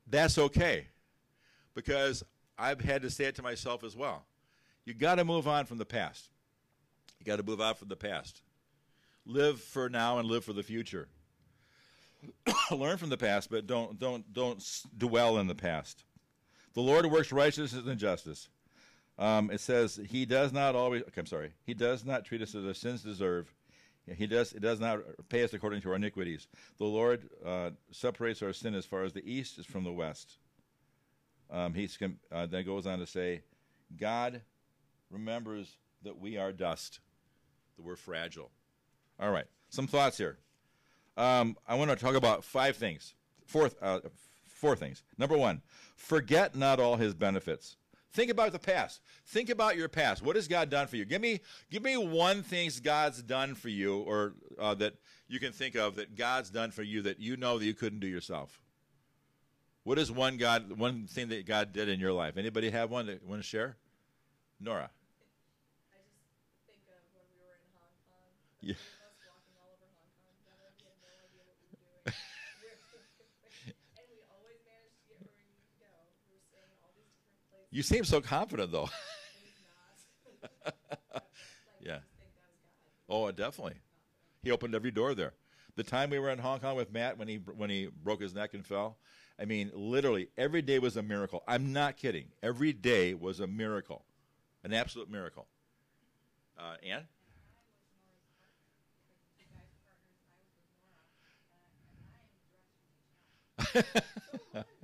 that's 0.08 0.38
okay, 0.38 0.88
because 1.74 2.24
I've 2.58 2.80
had 2.80 3.02
to 3.02 3.10
say 3.10 3.26
it 3.26 3.36
to 3.36 3.44
myself 3.44 3.84
as 3.84 3.98
well. 3.98 4.24
You 4.86 4.94
got 4.94 5.16
to 5.16 5.26
move 5.26 5.50
on 5.50 5.66
from 5.66 5.80
the 5.80 5.86
past. 5.86 6.30
You 7.20 7.26
got 7.26 7.36
to 7.36 7.44
move 7.44 7.60
on 7.60 7.76
from 7.76 7.90
the 7.90 7.98
past. 7.98 8.42
Live 9.26 9.60
for 9.60 9.90
now 9.90 10.18
and 10.18 10.30
live 10.30 10.46
for 10.46 10.54
the 10.54 10.64
future. 10.64 11.10
Learn 12.72 12.98
from 12.98 13.10
the 13.10 13.18
past, 13.18 13.50
but 13.50 13.68
don't 13.68 14.00
don't 14.00 14.32
don't 14.34 14.64
dwell 14.98 15.38
in 15.38 15.48
the 15.48 15.56
past. 15.56 16.04
The 16.74 16.82
Lord 16.82 17.06
works 17.06 17.32
righteousness 17.32 17.86
and 17.86 18.00
justice. 18.00 18.50
Um, 19.18 19.50
it 19.50 19.62
says 19.62 20.00
he 20.10 20.26
does 20.26 20.52
not 20.52 20.76
always. 20.76 21.04
Okay, 21.04 21.22
I'm 21.22 21.26
sorry. 21.26 21.54
He 21.66 21.74
does 21.74 22.06
not 22.06 22.26
treat 22.26 22.42
us 22.42 22.54
as 22.54 22.66
our 22.66 22.74
sins 22.74 23.02
deserve. 23.02 23.54
He 24.14 24.28
does. 24.28 24.54
It 24.54 24.62
does 24.62 24.80
not 24.80 25.00
pay 25.30 25.44
us 25.44 25.54
according 25.54 25.82
to 25.82 25.90
our 25.90 25.96
iniquities. 25.96 26.48
The 26.78 26.86
Lord 26.86 27.30
uh, 27.46 27.72
separates 27.92 28.42
our 28.42 28.54
sin 28.54 28.76
as 28.76 28.86
far 28.86 29.04
as 29.04 29.14
the 29.14 29.28
east 29.30 29.58
is 29.58 29.66
from 29.66 29.84
the 29.84 29.92
west. 29.92 30.38
Um, 31.50 31.74
he's 31.74 31.98
uh, 32.32 32.46
then 32.46 32.66
goes 32.66 32.86
on 32.88 33.00
to 33.00 33.06
say, 33.06 33.42
God 33.96 34.42
remembers 35.10 35.78
that 36.04 36.20
we 36.20 36.38
are 36.38 36.52
dust, 36.52 37.00
that 37.78 37.84
we're 37.84 37.96
fragile. 37.96 38.52
All 39.20 39.32
right, 39.32 39.46
some 39.70 39.88
thoughts 39.88 40.18
here. 40.18 40.38
Um, 41.18 41.56
I 41.68 41.76
want 41.76 41.92
to 41.92 41.96
talk 41.96 42.16
about 42.16 42.44
five 42.44 42.76
things. 42.76 43.14
Four, 43.46 43.70
uh, 43.82 44.00
four 44.48 44.76
things. 44.76 45.04
Number 45.18 45.38
one, 45.38 45.62
forget 45.96 46.56
not 46.56 46.80
all 46.80 46.96
His 46.98 47.14
benefits. 47.14 47.78
Think 48.12 48.32
about 48.32 48.52
the 48.54 48.60
past. 48.60 49.02
Think 49.28 49.50
about 49.50 49.76
your 49.76 49.90
past. 49.90 50.24
What 50.24 50.36
has 50.38 50.48
God 50.48 50.70
done 50.70 50.88
for 50.88 50.96
you? 50.96 51.04
Give 51.06 51.22
me, 51.22 51.42
give 51.70 51.84
me 51.84 51.98
one 51.98 52.44
thing 52.44 52.72
God's 52.82 53.22
done 53.22 53.56
for 53.56 53.70
you, 53.70 53.98
or 54.00 54.36
uh, 54.58 54.74
that 54.76 54.96
you 55.28 55.40
can 55.40 55.52
think 55.52 55.76
of 55.76 55.96
that 55.96 56.16
God's 56.16 56.50
done 56.50 56.72
for 56.72 56.84
you 56.84 57.02
that 57.04 57.20
you 57.20 57.36
know 57.36 57.60
that 57.60 57.66
you 57.66 57.74
couldn't 57.74 58.00
do 58.00 58.08
yourself. 58.08 58.62
What 59.84 60.00
is 60.00 60.12
one 60.12 60.38
God, 60.38 60.80
one 60.80 61.08
thing 61.08 61.28
that 61.30 61.46
God 61.46 61.74
did 61.74 61.90
in 61.90 62.00
your 62.00 62.14
life? 62.14 62.38
Anybody 62.38 62.70
have 62.72 62.90
one 62.90 63.06
that 63.08 63.24
want 63.24 63.42
to 63.42 63.48
share? 63.48 63.76
Nora. 64.60 64.90
I 64.90 66.00
just 66.10 66.24
think 66.66 66.80
of 66.88 67.04
when 67.14 67.26
we 67.36 67.38
were 67.44 67.54
in 67.54 67.68
Hong 67.76 67.94
Kong. 68.08 68.32
Yeah. 68.62 68.74
The 68.74 68.82
three 68.82 69.04
of 69.04 69.12
us 69.12 69.20
walking 69.30 69.54
all 69.60 69.70
over 69.76 69.86
Hong 69.94 70.10
Kong 70.18 70.34
together. 70.40 70.72
We 70.80 70.88
had 70.90 70.98
no 71.06 71.14
idea 71.20 71.44
what 71.44 71.60
we 71.60 71.68
were 71.68 71.84
doing. 71.84 72.02
We're- 72.02 72.82
and 74.00 74.06
we 74.10 74.24
always 74.32 74.58
managed 74.66 74.96
to 74.96 75.06
get 75.06 75.20
where 75.22 75.36
we 75.38 75.44
needed 75.46 75.70
to 75.70 75.76
go. 75.86 75.92
We 76.26 76.34
were 76.34 76.42
staying 76.50 76.72
in 76.72 76.80
all 76.82 76.94
these 76.98 77.12
different 77.14 77.46
places. 77.54 77.65
You 77.76 77.84
seem 77.84 78.06
so 78.06 78.22
confident, 78.22 78.72
though. 78.72 78.90
Yeah. 81.82 82.00
Oh, 83.08 83.32
definitely. 83.32 83.76
He 84.42 84.50
opened 84.50 84.74
every 84.74 84.90
door 84.90 85.14
there. 85.14 85.34
The 85.76 85.84
time 85.84 86.10
we 86.10 86.18
were 86.18 86.32
in 86.32 86.40
Hong 86.40 86.60
Kong 86.60 86.76
with 86.76 86.92
Matt 86.92 87.20
when 87.20 87.28
he 87.28 87.36
when 87.36 87.70
he 87.70 87.90
broke 88.04 88.22
his 88.22 88.34
neck 88.34 88.56
and 88.56 88.66
fell, 88.66 88.98
I 89.40 89.46
mean, 89.46 89.70
literally 89.76 90.30
every 90.36 90.64
day 90.64 90.80
was 90.80 90.98
a 90.98 91.04
miracle. 91.04 91.44
I'm 91.48 91.74
not 91.74 91.98
kidding. 91.98 92.30
Every 92.42 92.74
day 92.74 93.14
was 93.14 93.40
a 93.40 93.46
miracle, 93.46 94.04
an 94.64 94.74
absolute 94.74 95.12
miracle. 95.12 95.46
Uh, 96.58 96.78
Ann? 96.84 97.08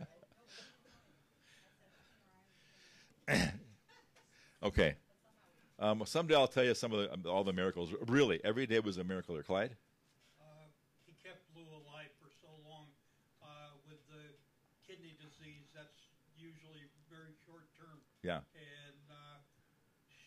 Okay. 4.64 4.94
Um, 5.80 6.04
someday 6.06 6.36
I'll 6.36 6.48
tell 6.48 6.64
you 6.64 6.76
some 6.76 6.94
of 6.94 7.00
the, 7.00 7.12
um, 7.12 7.24
all 7.26 7.44
the 7.44 7.52
miracles. 7.54 7.90
Really, 8.08 8.40
every 8.44 8.68
day 8.68 8.80
was 8.80 8.98
a 8.98 9.04
miracle. 9.04 9.34
There, 9.34 9.44
Clyde. 9.44 9.72
Uh, 10.40 10.44
he 11.08 11.14
kept 11.28 11.42
Lou 11.56 11.64
alive 11.64 12.14
for 12.22 12.30
so 12.30 12.48
long. 12.70 12.86
Uh, 13.42 13.74
with 13.90 13.98
the 14.14 14.22
kidney 14.88 15.18
disease, 15.18 15.66
that's 15.74 15.98
usually 16.38 16.86
very 17.10 17.34
short 17.48 17.64
term. 17.80 17.98
Yeah. 18.22 18.46
And 18.54 19.02
uh, 19.10 19.42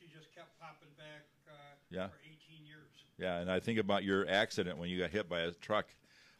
she 0.00 0.06
just 0.12 0.34
kept 0.34 0.58
popping 0.58 0.90
back 0.98 1.22
uh, 1.48 1.54
Yeah. 1.90 2.08
for 2.08 2.18
18 2.26 2.66
years. 2.66 2.90
Yeah, 3.16 3.38
and 3.38 3.48
I 3.48 3.60
think 3.60 3.78
about 3.78 4.02
your 4.02 4.28
accident 4.28 4.78
when 4.78 4.90
you 4.90 4.98
got 4.98 5.10
hit 5.10 5.28
by 5.28 5.42
a 5.42 5.52
truck, 5.52 5.86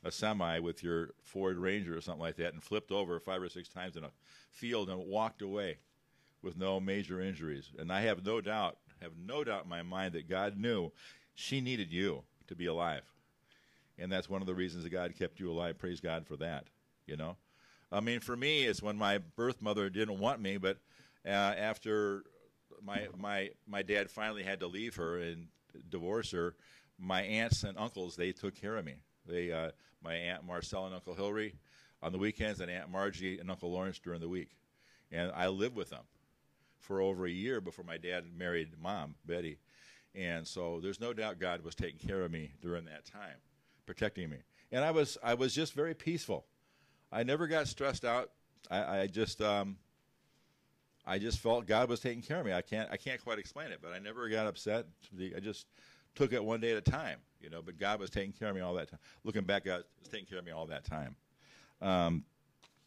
a 0.03 0.11
semi 0.11 0.59
with 0.59 0.83
your 0.83 1.11
Ford 1.23 1.59
Ranger 1.59 1.97
or 1.97 2.01
something 2.01 2.21
like 2.21 2.35
that, 2.39 2.55
and 2.55 2.61
flipped 2.61 2.91
over 2.91 3.21
five 3.21 3.41
or 3.41 3.49
six 3.49 3.69
times 3.69 3.97
in 3.97 4.03
a 4.03 4.11
field 4.51 4.91
and 4.91 4.99
walked 5.07 5.43
away 5.43 5.79
with 6.45 6.57
no 6.57 6.79
major 6.79 7.21
injuries. 7.21 7.71
And 7.79 7.93
I 7.93 8.03
have 8.03 8.25
no 8.25 8.41
doubt, 8.41 8.77
have 9.01 9.13
no 9.17 9.43
doubt 9.43 9.65
in 9.65 9.71
my 9.71 9.83
mind 9.83 10.13
that 10.13 10.29
God 10.29 10.57
knew 10.57 10.93
she 11.35 11.61
needed 11.61 11.91
you 11.91 12.23
to 12.47 12.55
be 12.55 12.67
alive, 12.67 13.03
and 13.99 14.13
that's 14.13 14.29
one 14.29 14.43
of 14.43 14.47
the 14.47 14.55
reasons 14.55 14.85
that 14.85 14.91
God 14.91 15.15
kept 15.19 15.41
you 15.41 15.51
alive. 15.51 15.79
Praise 15.79 16.01
God 16.01 16.27
for 16.27 16.37
that. 16.37 16.67
You 17.07 17.17
know, 17.17 17.37
I 17.91 18.01
mean, 18.01 18.21
for 18.21 18.37
me, 18.37 18.65
it's 18.65 18.83
when 18.83 18.97
my 18.97 19.19
birth 19.19 19.61
mother 19.61 19.91
didn't 19.91 20.19
want 20.19 20.41
me, 20.41 20.59
but 20.59 20.79
uh, 21.27 21.29
after 21.29 22.25
my 22.83 23.09
my 23.17 23.51
my 23.67 23.83
dad 23.83 24.11
finally 24.11 24.43
had 24.43 24.61
to 24.61 24.67
leave 24.67 24.97
her 24.97 25.19
and 25.19 25.49
divorce 25.89 26.31
her. 26.33 26.55
My 26.97 27.23
aunts 27.23 27.65
and 27.65 27.77
uncles 27.77 28.15
they 28.15 28.31
took 28.31 28.55
care 28.55 28.77
of 28.77 28.85
me. 28.85 28.95
They 29.27 29.51
uh, 29.51 29.71
my 30.03 30.15
aunt 30.15 30.45
Marcel 30.45 30.87
and 30.87 30.95
Uncle 30.95 31.15
Hilary 31.15 31.57
on 32.03 32.13
the 32.13 32.19
weekends, 32.19 32.61
and 32.61 32.71
Aunt 32.71 32.91
Margie 32.91 33.39
and 33.39 33.51
Uncle 33.51 33.73
Lawrence 33.73 33.99
during 33.99 34.21
the 34.21 34.29
week, 34.29 34.51
and 35.11 35.33
I 35.35 35.49
lived 35.49 35.75
with 35.75 35.91
them 35.91 36.05
for 36.85 37.01
over 37.01 37.27
a 37.27 37.31
year 37.31 37.61
before 37.61 37.85
my 37.85 37.97
dad 37.97 38.25
married 38.37 38.71
Mom 38.81 39.15
Betty, 39.25 39.59
and 40.15 40.47
so 40.47 40.81
there's 40.81 41.01
no 41.01 41.13
doubt 41.13 41.39
God 41.39 41.65
was 41.65 41.75
taking 41.75 41.99
care 41.99 42.25
of 42.25 42.31
me 42.31 42.53
during 42.61 42.85
that 42.85 43.05
time, 43.05 43.37
protecting 43.87 44.31
me, 44.31 44.39
and 44.71 44.85
I 44.85 44.91
was 44.91 45.19
I 45.23 45.35
was 45.35 45.55
just 45.55 45.73
very 45.73 45.95
peaceful. 45.95 46.45
I 47.11 47.23
never 47.23 47.47
got 47.47 47.69
stressed 47.69 48.05
out. 48.05 48.31
I, 48.71 49.01
I 49.01 49.07
just 49.07 49.41
um, 49.41 49.77
I 51.07 51.19
just 51.19 51.39
felt 51.39 51.67
God 51.67 51.89
was 51.89 52.01
taking 52.01 52.23
care 52.23 52.41
of 52.41 52.47
me. 52.47 52.53
I 52.53 52.63
can't 52.63 52.91
I 52.91 52.97
can't 52.97 53.23
quite 53.23 53.39
explain 53.39 53.71
it, 53.73 53.81
but 53.83 53.93
I 53.93 53.99
never 53.99 54.29
got 54.29 54.47
upset. 54.47 54.87
I 55.37 55.41
just 55.41 55.67
took 56.15 56.33
it 56.33 56.43
one 56.43 56.61
day 56.61 56.73
at 56.73 56.79
a 56.79 56.91
time, 56.91 57.19
you 57.41 57.51
know. 57.51 57.63
But 57.63 57.79
God 57.79 58.01
was 58.01 58.11
taking 58.11 58.33
care 58.33 58.49
of 58.49 58.55
me 58.55 58.61
all 58.61 58.75
that 58.75 58.91
time. 58.91 59.01
Looking 59.25 59.45
back, 59.45 59.65
God 59.65 59.85
was 60.01 60.09
taking 60.09 60.27
care 60.27 60.39
of 60.39 60.45
me 60.45 60.53
all 60.53 60.67
that 60.67 60.85
time. 60.85 61.17
Um, 61.83 62.25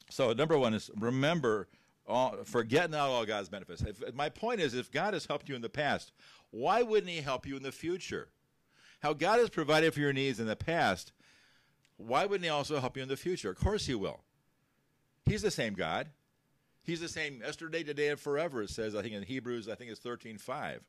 so 0.09 0.33
number 0.33 0.57
one 0.57 0.73
is 0.73 0.89
remember, 0.97 1.67
all, 2.07 2.37
forget 2.43 2.89
not 2.89 3.09
all 3.09 3.25
God's 3.25 3.49
benefits. 3.49 3.81
If, 3.81 4.13
my 4.13 4.29
point 4.29 4.61
is, 4.61 4.73
if 4.73 4.91
God 4.91 5.13
has 5.13 5.25
helped 5.25 5.49
you 5.49 5.55
in 5.55 5.61
the 5.61 5.69
past, 5.69 6.11
why 6.51 6.81
wouldn't 6.81 7.11
He 7.11 7.21
help 7.21 7.45
you 7.45 7.57
in 7.57 7.63
the 7.63 7.71
future? 7.71 8.29
How 9.01 9.13
God 9.13 9.39
has 9.39 9.49
provided 9.49 9.93
for 9.93 9.99
your 9.99 10.13
needs 10.13 10.39
in 10.39 10.47
the 10.47 10.55
past, 10.55 11.11
why 11.97 12.25
wouldn't 12.25 12.45
He 12.45 12.49
also 12.49 12.79
help 12.79 12.95
you 12.97 13.03
in 13.03 13.09
the 13.09 13.17
future? 13.17 13.49
Of 13.49 13.57
course 13.57 13.85
He 13.85 13.95
will. 13.95 14.21
He's 15.25 15.41
the 15.41 15.51
same 15.51 15.73
God. 15.73 16.07
He's 16.83 17.01
the 17.01 17.09
same 17.09 17.41
yesterday, 17.41 17.83
today, 17.83 18.07
and 18.07 18.19
forever. 18.19 18.61
It 18.61 18.69
says, 18.69 18.95
I 18.95 19.01
think 19.01 19.13
in 19.13 19.23
Hebrews, 19.23 19.67
I 19.67 19.75
think 19.75 19.91
it's 19.91 19.99
thirteen 19.99 20.37
five. 20.37 20.81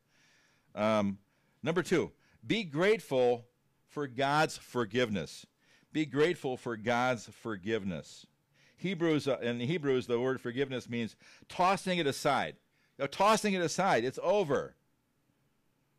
Um, 0.75 1.19
number 1.63 1.83
two, 1.83 2.13
be 2.47 2.63
grateful 2.63 3.47
for 3.89 4.07
God's 4.07 4.57
forgiveness. 4.57 5.45
Be 5.93 6.07
grateful 6.07 6.57
for 6.57 6.77
God's 6.77 7.27
forgiveness. 7.27 8.27
Hebrews 8.79 9.29
uh, 9.29 9.39
in 9.43 9.61
Hebrews, 9.61 10.07
the 10.07 10.21
word 10.21 10.41
forgiveness 10.41 10.89
means 10.89 11.17
tossing 11.49 11.99
it 11.99 12.07
aside. 12.07 12.57
You 12.97 13.05
know, 13.05 13.07
tossing 13.09 13.55
it 13.55 13.61
aside. 13.61 14.05
It's 14.05 14.19
over. 14.23 14.75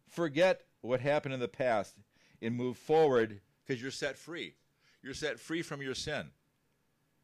Forget 0.08 0.62
what 0.82 1.02
happened 1.02 1.34
in 1.34 1.40
the 1.40 1.48
past 1.48 1.96
and 2.42 2.56
move 2.56 2.78
forward 2.78 3.42
because 3.66 3.82
you're 3.82 3.92
set 3.92 4.18
free. 4.18 4.56
You're 5.04 5.14
set 5.14 5.40
free 5.40 5.62
from 5.62 5.82
your 5.82 5.94
sin. 5.94 6.30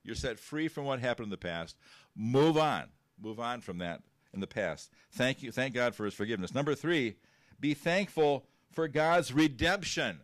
You're 0.03 0.15
set 0.15 0.39
free 0.39 0.67
from 0.67 0.85
what 0.85 0.99
happened 0.99 1.25
in 1.25 1.31
the 1.31 1.37
past. 1.37 1.77
Move 2.15 2.57
on. 2.57 2.89
Move 3.21 3.39
on 3.39 3.61
from 3.61 3.79
that 3.79 4.01
in 4.33 4.39
the 4.39 4.47
past. 4.47 4.91
Thank 5.13 5.41
you. 5.41 5.51
Thank 5.51 5.73
God 5.73 5.95
for 5.95 6.05
his 6.05 6.13
forgiveness. 6.13 6.53
Number 6.53 6.75
three, 6.75 7.15
be 7.59 7.73
thankful 7.73 8.45
for 8.71 8.87
God's 8.87 9.33
redemption. 9.33 10.19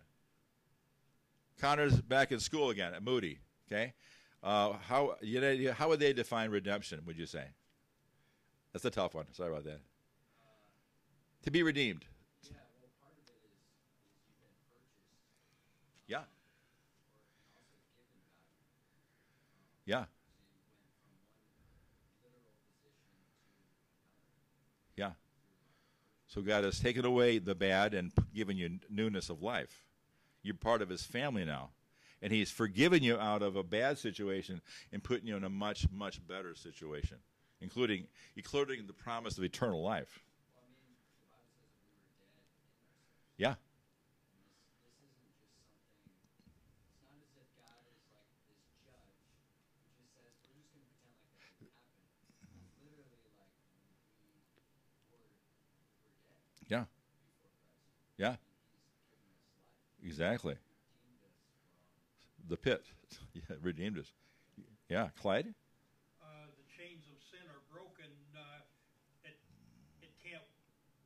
Connor's 1.59 2.01
back 2.01 2.31
in 2.31 2.39
school 2.39 2.69
again 2.69 2.93
at 2.93 3.03
Moody. 3.03 3.39
Okay. 3.67 3.93
Uh, 4.43 4.73
how, 4.87 5.15
you 5.21 5.39
know, 5.39 5.71
how 5.73 5.89
would 5.89 5.99
they 5.99 6.13
define 6.13 6.49
redemption, 6.49 7.01
would 7.05 7.17
you 7.17 7.25
say? 7.25 7.45
That's 8.73 8.85
a 8.85 8.89
tough 8.89 9.13
one. 9.13 9.25
Sorry 9.33 9.51
about 9.51 9.65
that. 9.65 9.81
to 11.43 11.51
be 11.51 11.61
redeemed. 11.63 12.05
Yeah. 16.07 16.21
Yeah. 19.85 20.05
Yeah. 24.95 25.11
So 26.27 26.41
God 26.41 26.63
has 26.63 26.79
taken 26.79 27.05
away 27.05 27.39
the 27.39 27.55
bad 27.55 27.93
and 27.93 28.11
given 28.33 28.57
you 28.57 28.79
newness 28.89 29.29
of 29.29 29.41
life. 29.41 29.83
You're 30.43 30.55
part 30.55 30.81
of 30.81 30.89
His 30.89 31.03
family 31.03 31.45
now. 31.45 31.69
And 32.21 32.31
He's 32.31 32.51
forgiven 32.51 33.03
you 33.03 33.17
out 33.17 33.41
of 33.41 33.55
a 33.55 33.63
bad 33.63 33.97
situation 33.97 34.61
and 34.91 35.03
putting 35.03 35.27
you 35.27 35.35
in 35.35 35.43
a 35.43 35.49
much, 35.49 35.87
much 35.91 36.25
better 36.27 36.53
situation, 36.55 37.17
including, 37.61 38.07
including 38.35 38.85
the 38.85 38.93
promise 38.93 39.37
of 39.37 39.43
eternal 39.43 39.81
life. 39.81 40.19
Yeah. 43.37 43.55
Yeah. 56.67 56.85
Yeah. 58.17 58.35
Exactly. 60.03 60.55
The 62.51 62.57
pit. 62.57 62.85
Yeah, 63.33 63.55
redeemed 63.61 63.97
us. 63.97 64.11
Yeah, 64.89 65.07
Clyde? 65.21 65.53
Uh, 66.21 66.25
the 66.57 66.83
chains 66.83 67.03
of 67.07 67.17
sin 67.31 67.39
are 67.47 67.61
broken. 67.73 68.11
Uh, 68.35 68.59
it, 69.23 69.37
it 70.01 70.09
can't 70.21 70.43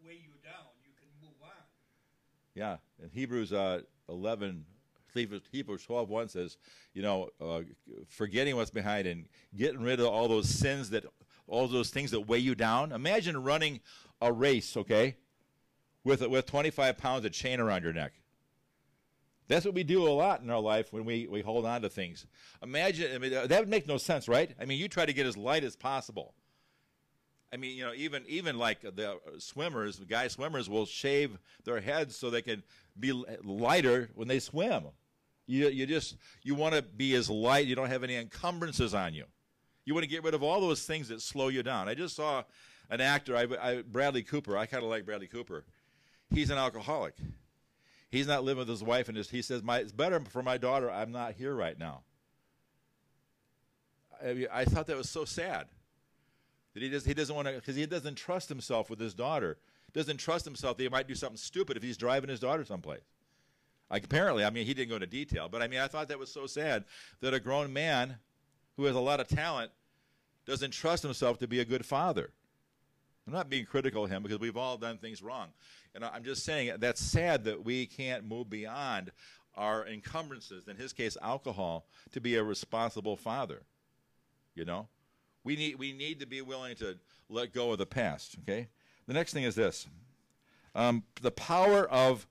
weigh 0.03 0.13
you 0.13 0.33
down. 0.43 0.65
You 0.83 0.91
can 0.97 1.07
move 1.21 1.35
on. 1.43 1.63
Yeah. 2.55 2.77
And 2.99 3.11
Hebrews 3.11 3.53
uh, 3.53 3.81
11, 4.09 4.65
Hebrews 5.13 5.83
12 5.83 6.09
1 6.09 6.29
says, 6.29 6.57
you 6.95 7.03
know, 7.03 7.29
uh, 7.39 7.61
forgetting 8.07 8.55
what's 8.55 8.71
behind 8.71 9.05
and 9.05 9.27
getting 9.55 9.81
rid 9.81 9.99
of 9.99 10.07
all 10.07 10.27
those 10.27 10.49
sins 10.49 10.89
that, 10.89 11.05
all 11.47 11.67
those 11.67 11.91
things 11.91 12.09
that 12.09 12.21
weigh 12.21 12.39
you 12.39 12.55
down. 12.55 12.91
Imagine 12.91 13.43
running 13.43 13.81
a 14.19 14.31
race, 14.31 14.75
okay, 14.75 15.17
with, 16.03 16.25
with 16.27 16.47
25 16.47 16.97
pounds 16.97 17.23
of 17.23 17.31
chain 17.31 17.59
around 17.59 17.83
your 17.83 17.93
neck. 17.93 18.13
That's 19.47 19.65
what 19.65 19.75
we 19.75 19.83
do 19.83 20.07
a 20.07 20.09
lot 20.09 20.41
in 20.41 20.49
our 20.49 20.59
life 20.59 20.91
when 20.91 21.05
we, 21.05 21.27
we 21.27 21.41
hold 21.41 21.65
on 21.65 21.81
to 21.83 21.89
things. 21.89 22.25
Imagine, 22.63 23.13
I 23.13 23.17
mean, 23.19 23.33
uh, 23.33 23.47
that 23.47 23.59
would 23.59 23.69
make 23.69 23.87
no 23.87 23.97
sense, 23.97 24.27
right? 24.27 24.51
I 24.59 24.65
mean, 24.65 24.79
you 24.79 24.87
try 24.87 25.05
to 25.05 25.13
get 25.13 25.27
as 25.27 25.37
light 25.37 25.63
as 25.63 25.75
possible. 25.75 26.33
I 27.53 27.57
mean, 27.57 27.77
you 27.77 27.85
know, 27.85 27.93
even 27.95 28.23
even 28.27 28.57
like 28.57 28.81
the 28.81 29.17
swimmers, 29.37 29.97
the 29.97 30.05
guy 30.05 30.27
swimmers 30.27 30.67
will 30.67 30.85
shave 30.85 31.37
their 31.63 31.79
heads 31.79 32.17
so 32.17 32.29
they 32.29 32.41
can 32.41 32.63
be 32.99 33.13
lighter 33.43 34.09
when 34.15 34.27
they 34.27 34.39
swim. 34.39 34.85
You 35.45 35.69
you 35.69 35.85
just 35.85 36.17
you 36.41 36.55
want 36.55 36.75
to 36.75 36.81
be 36.81 37.13
as 37.13 37.29
light. 37.29 37.67
You 37.67 37.75
don't 37.75 37.87
have 37.87 38.03
any 38.03 38.15
encumbrances 38.15 38.93
on 38.93 39.13
you. 39.13 39.25
You 39.85 39.93
want 39.93 40.03
to 40.03 40.09
get 40.09 40.23
rid 40.23 40.33
of 40.33 40.43
all 40.43 40.59
those 40.59 40.83
things 40.83 41.07
that 41.09 41.21
slow 41.21 41.47
you 41.47 41.63
down. 41.63 41.87
I 41.87 41.93
just 41.93 42.15
saw 42.15 42.43
an 42.89 42.99
actor, 42.99 43.37
I, 43.37 43.47
I 43.61 43.81
Bradley 43.83 44.23
Cooper. 44.23 44.57
I 44.57 44.65
kind 44.65 44.83
of 44.83 44.89
like 44.89 45.05
Bradley 45.05 45.27
Cooper. 45.27 45.63
He's 46.31 46.49
an 46.49 46.57
alcoholic 46.57 47.15
He's 48.15 48.27
not 48.27 48.45
living 48.45 48.59
with 48.59 48.69
his 48.69 48.81
wife, 48.81 49.09
and 49.09 49.17
he 49.17 49.41
says, 49.41 49.61
my, 49.61 49.79
"It's 49.79 49.91
better 49.91 50.21
for 50.29 50.41
my 50.41 50.57
daughter. 50.57 50.89
I'm 50.89 51.11
not 51.11 51.33
here 51.33 51.53
right 51.53 51.77
now." 51.77 52.03
I, 54.23 54.47
I 54.49 54.63
thought 54.63 54.87
that 54.87 54.95
was 54.95 55.09
so 55.09 55.25
sad 55.25 55.67
that 56.73 56.81
he 56.81 56.87
does 56.87 57.03
he 57.03 57.13
doesn't 57.13 57.35
want 57.35 57.49
to 57.49 57.55
because 57.55 57.75
he 57.75 57.85
doesn't 57.85 58.15
trust 58.15 58.47
himself 58.47 58.89
with 58.89 59.01
his 59.01 59.13
daughter. 59.13 59.57
Doesn't 59.91 60.17
trust 60.17 60.45
himself 60.45 60.77
that 60.77 60.83
he 60.83 60.89
might 60.89 61.09
do 61.09 61.15
something 61.15 61.35
stupid 61.35 61.75
if 61.75 61.83
he's 61.83 61.97
driving 61.97 62.29
his 62.29 62.39
daughter 62.39 62.63
someplace. 62.63 63.03
Like 63.89 64.05
apparently, 64.05 64.45
I 64.45 64.49
mean, 64.49 64.65
he 64.65 64.73
didn't 64.73 64.89
go 64.89 64.95
into 64.95 65.07
detail, 65.07 65.49
but 65.49 65.61
I 65.61 65.67
mean, 65.67 65.81
I 65.81 65.89
thought 65.89 66.07
that 66.07 66.17
was 66.17 66.31
so 66.31 66.47
sad 66.47 66.85
that 67.19 67.33
a 67.33 67.39
grown 67.41 67.73
man 67.73 68.19
who 68.77 68.85
has 68.85 68.95
a 68.95 68.99
lot 69.01 69.19
of 69.19 69.27
talent 69.27 69.71
doesn't 70.45 70.71
trust 70.71 71.03
himself 71.03 71.37
to 71.39 71.47
be 71.47 71.59
a 71.59 71.65
good 71.65 71.85
father. 71.85 72.31
I'm 73.27 73.33
not 73.33 73.49
being 73.49 73.65
critical 73.65 74.05
of 74.05 74.11
him 74.11 74.23
because 74.23 74.39
we've 74.39 74.57
all 74.57 74.77
done 74.77 74.97
things 74.97 75.23
wrong. 75.23 75.47
And 75.93 76.05
I'm 76.05 76.23
just 76.23 76.43
saying 76.43 76.73
that's 76.79 77.01
sad 77.01 77.45
that 77.45 77.65
we 77.65 77.85
can't 77.85 78.27
move 78.27 78.49
beyond 78.49 79.11
our 79.55 79.87
encumbrances, 79.87 80.67
in 80.67 80.75
his 80.75 80.93
case, 80.93 81.17
alcohol, 81.21 81.85
to 82.11 82.21
be 82.21 82.35
a 82.35 82.43
responsible 82.43 83.15
father. 83.15 83.63
You 84.53 84.65
know? 84.65 84.87
We 85.43 85.55
need, 85.55 85.79
we 85.79 85.91
need 85.93 86.19
to 86.19 86.27
be 86.27 86.41
willing 86.41 86.75
to 86.77 86.97
let 87.29 87.53
go 87.53 87.71
of 87.71 87.77
the 87.77 87.85
past, 87.85 88.35
okay? 88.41 88.67
The 89.07 89.13
next 89.13 89.33
thing 89.33 89.43
is 89.43 89.55
this 89.55 89.87
um, 90.73 91.03
the 91.21 91.31
power 91.31 91.89
of 91.89 92.27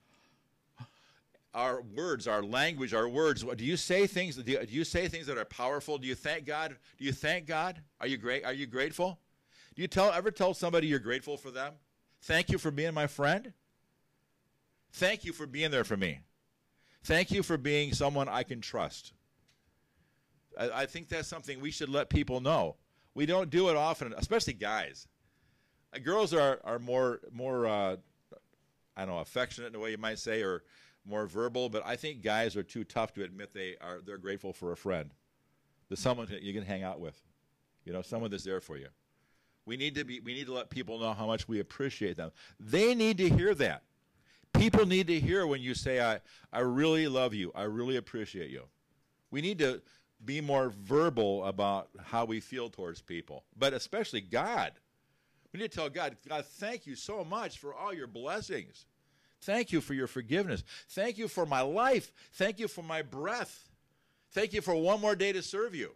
our 1.55 1.83
words, 1.83 2.27
our 2.27 2.43
language, 2.43 2.93
our 2.93 3.09
words. 3.09 3.45
Do 3.57 3.65
you 3.65 3.77
say 3.77 4.07
things? 4.07 4.37
Do 4.37 4.51
you, 4.51 4.59
do 4.67 4.75
you, 4.75 4.85
say 4.85 5.09
things 5.09 5.27
that 5.29 5.39
are 5.39 5.45
powerful? 5.45 5.99
Do 5.99 6.07
you 6.07 6.17
thank 6.17 6.45
God? 6.45 6.77
Do 6.99 7.05
you 7.05 7.13
thank 7.13 7.47
God? 7.47 7.81
Are 8.01 8.07
you 8.07 8.17
great? 8.17 8.45
Are 8.45 8.53
you 8.53 8.67
grateful? 8.67 9.19
Do 9.75 9.83
you 9.83 9.89
tell 9.89 10.13
ever 10.13 10.31
tell 10.31 10.55
somebody 10.55 10.87
you're 10.87 10.99
grateful 10.99 11.37
for 11.37 11.51
them? 11.51 11.75
Thank 12.23 12.51
you 12.51 12.59
for 12.59 12.71
being 12.71 12.95
my 12.95 13.07
friend. 13.07 13.53
Thank 14.93 15.25
you 15.25 15.33
for 15.33 15.47
being 15.47 15.71
there 15.71 15.85
for 15.85 15.97
me. 15.97 16.21
Thank 17.03 17.31
you 17.31 17.43
for 17.43 17.59
being 17.59 17.93
someone 17.93 18.29
I 18.29 18.45
can 18.45 18.61
trust. 18.61 19.13
I, 20.59 20.71
I 20.83 20.87
think 20.87 21.09
that's 21.09 21.29
something 21.29 21.61
we 21.61 21.71
should 21.71 21.89
let 21.89 22.09
people 22.09 22.41
know. 22.41 22.77
We 23.15 23.27
don't 23.27 23.51
do 23.51 23.69
it 23.69 23.77
often, 23.77 24.15
especially 24.17 24.55
guys. 24.55 25.07
Uh, 25.95 25.99
girls 25.99 26.33
are, 26.33 26.61
are 26.65 26.79
more 26.79 27.21
more 27.33 27.67
uh, 27.67 27.97
I 28.97 29.05
don't 29.05 29.15
know 29.15 29.21
affectionate 29.21 29.69
in 29.69 29.73
the 29.73 29.81
way 29.81 29.91
you 29.91 29.99
might 29.99 30.19
say, 30.19 30.43
or 30.43 30.63
more 31.05 31.27
verbal. 31.27 31.69
But 31.69 31.83
I 31.85 31.97
think 31.97 32.23
guys 32.23 32.57
are 32.57 32.63
too 32.63 32.85
tough 32.85 33.13
to 33.15 33.25
admit 33.25 33.53
they 33.53 33.77
are 33.81 34.01
they're 34.05 34.19
grateful 34.19 34.53
for 34.53 34.73
a 34.73 34.77
friend, 34.77 35.11
that 35.89 35.99
someone 35.99 36.29
you 36.41 36.53
can 36.53 36.65
hang 36.65 36.85
out 36.85 37.01
with, 37.01 37.21
you 37.85 37.93
know, 37.93 38.03
someone 38.03 38.31
that's 38.31 38.45
there 38.45 38.61
for 38.61 38.77
you. 38.77 38.89
We 39.67 39.77
need 39.77 39.95
to 39.95 40.05
be 40.05 40.21
we 40.21 40.35
need 40.35 40.47
to 40.47 40.53
let 40.53 40.71
people 40.71 40.99
know 40.99 41.13
how 41.13 41.27
much 41.27 41.49
we 41.49 41.61
appreciate 41.61 42.17
them. 42.17 42.33
They 42.61 42.95
need 42.95 43.19
to 43.19 43.29
hear 43.29 43.55
that. 43.55 43.83
People 44.53 44.87
need 44.87 45.07
to 45.09 45.19
hear 45.19 45.47
when 45.47 45.61
you 45.61 45.75
say 45.75 46.01
I 46.01 46.21
I 46.53 46.61
really 46.61 47.09
love 47.09 47.35
you. 47.35 47.51
I 47.55 47.63
really 47.63 47.97
appreciate 47.97 48.51
you. 48.51 48.65
We 49.31 49.41
need 49.41 49.59
to 49.59 49.83
be 50.25 50.41
more 50.41 50.71
verbal 50.71 51.45
about 51.45 51.89
how 52.03 52.25
we 52.25 52.41
feel 52.41 52.71
towards 52.71 53.03
people, 53.03 53.45
but 53.57 53.73
especially 53.73 54.21
God. 54.21 54.73
We 55.53 55.61
need 55.61 55.71
to 55.71 55.77
tell 55.77 55.89
God, 55.89 56.17
God, 56.29 56.45
thank 56.45 56.87
you 56.87 56.97
so 56.97 57.25
much 57.25 57.59
for 57.59 57.75
all 57.75 57.93
your 57.93 58.07
blessings. 58.07 58.87
Thank 59.43 59.73
you 59.73 59.81
for 59.81 59.95
your 59.95 60.07
forgiveness. 60.07 60.65
Thank 60.91 61.19
you 61.19 61.29
for 61.29 61.47
my 61.47 61.61
life. 61.61 62.13
Thank 62.33 62.59
you 62.59 62.67
for 62.67 62.83
my 62.83 63.03
breath. 63.03 63.69
Thank 64.33 64.53
you 64.53 64.63
for 64.63 64.75
one 64.75 65.01
more 65.01 65.15
day 65.15 65.33
to 65.33 65.43
serve 65.43 65.75
you. 65.75 65.95